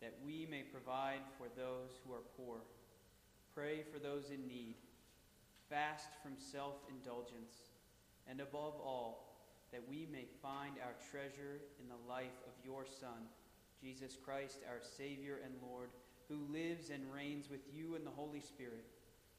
that 0.00 0.14
we 0.24 0.48
may 0.50 0.62
provide 0.62 1.20
for 1.36 1.48
those 1.60 2.00
who 2.02 2.14
are 2.14 2.24
poor, 2.38 2.60
pray 3.54 3.84
for 3.92 3.98
those 3.98 4.30
in 4.30 4.48
need, 4.48 4.76
fast 5.68 6.08
from 6.22 6.38
self 6.38 6.76
indulgence, 6.88 7.52
and 8.26 8.40
above 8.40 8.80
all, 8.80 9.44
that 9.72 9.82
we 9.90 10.08
may 10.10 10.24
find 10.40 10.76
our 10.82 10.96
treasure 11.10 11.60
in 11.82 11.88
the 11.90 12.08
life 12.08 12.40
of 12.46 12.64
your 12.64 12.86
Son, 12.86 13.28
Jesus 13.78 14.16
Christ, 14.16 14.60
our 14.66 14.80
Savior 14.96 15.40
and 15.44 15.52
Lord, 15.60 15.90
who 16.28 16.36
lives 16.52 16.90
and 16.90 17.02
reigns 17.14 17.48
with 17.50 17.60
you 17.72 17.94
in 17.94 18.04
the 18.04 18.10
Holy 18.10 18.40
Spirit, 18.40 18.84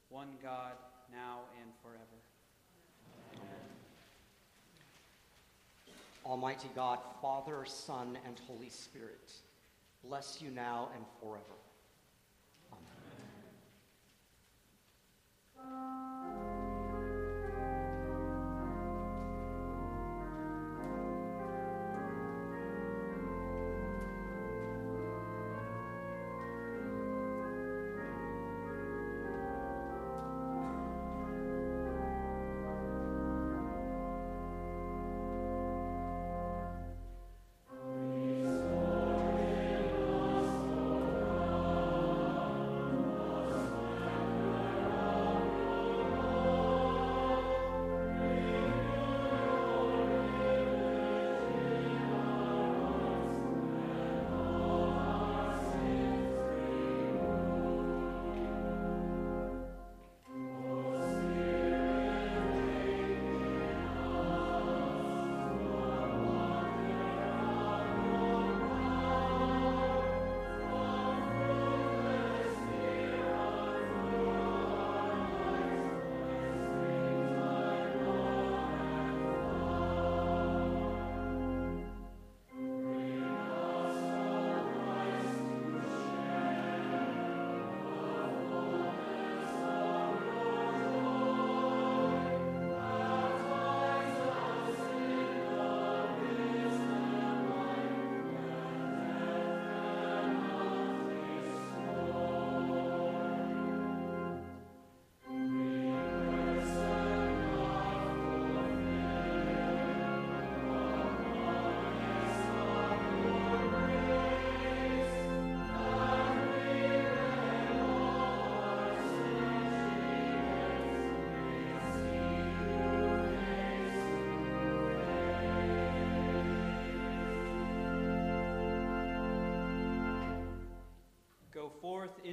one 0.10 0.30
God, 0.42 0.74
now 1.12 1.40
and 1.62 1.72
forever. 1.84 2.00
Almighty 6.26 6.70
God, 6.76 7.00
Father, 7.22 7.64
Son, 7.66 8.18
and 8.26 8.40
Holy 8.48 8.70
Spirit, 8.70 9.32
bless 10.04 10.42
you 10.42 10.50
now 10.52 10.90
and 10.96 11.06
forever. 11.22 11.44
Amen. 12.72 12.84
forth 15.56 16.09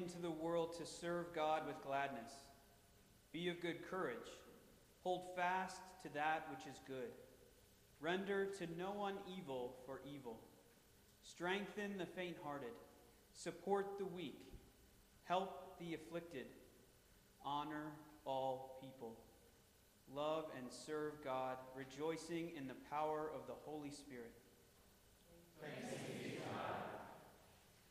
into 0.07 0.23
the 0.23 0.31
world 0.31 0.73
to 0.79 0.87
serve 0.87 1.35
God 1.35 1.67
with 1.67 1.83
gladness. 1.83 2.31
Be 3.33 3.49
of 3.49 3.61
good 3.61 3.91
courage. 3.91 4.31
Hold 5.03 5.35
fast 5.35 5.79
to 6.05 6.09
that 6.15 6.47
which 6.49 6.73
is 6.73 6.81
good. 6.87 7.11
Render 8.01 8.45
to 8.45 8.69
no 8.79 8.93
one 8.93 9.15
evil 9.37 9.75
for 9.85 10.01
evil. 10.09 10.39
Strengthen 11.25 11.99
the 11.99 12.07
faint 12.07 12.37
hearted. 12.45 12.71
Support 13.33 13.99
the 13.99 14.05
weak. 14.05 14.39
Help 15.25 15.77
the 15.81 15.95
afflicted. 15.95 16.47
Honor 17.45 17.91
all 18.25 18.79
people. 18.81 19.17
Love 20.15 20.45
and 20.57 20.71
serve 20.71 21.15
God, 21.25 21.57
rejoicing 21.75 22.53
in 22.57 22.69
the 22.69 22.77
power 22.93 23.29
of 23.35 23.49
the 23.49 23.55
Holy 23.65 23.91
Spirit. 23.91 24.31
Thanks 25.61 26.36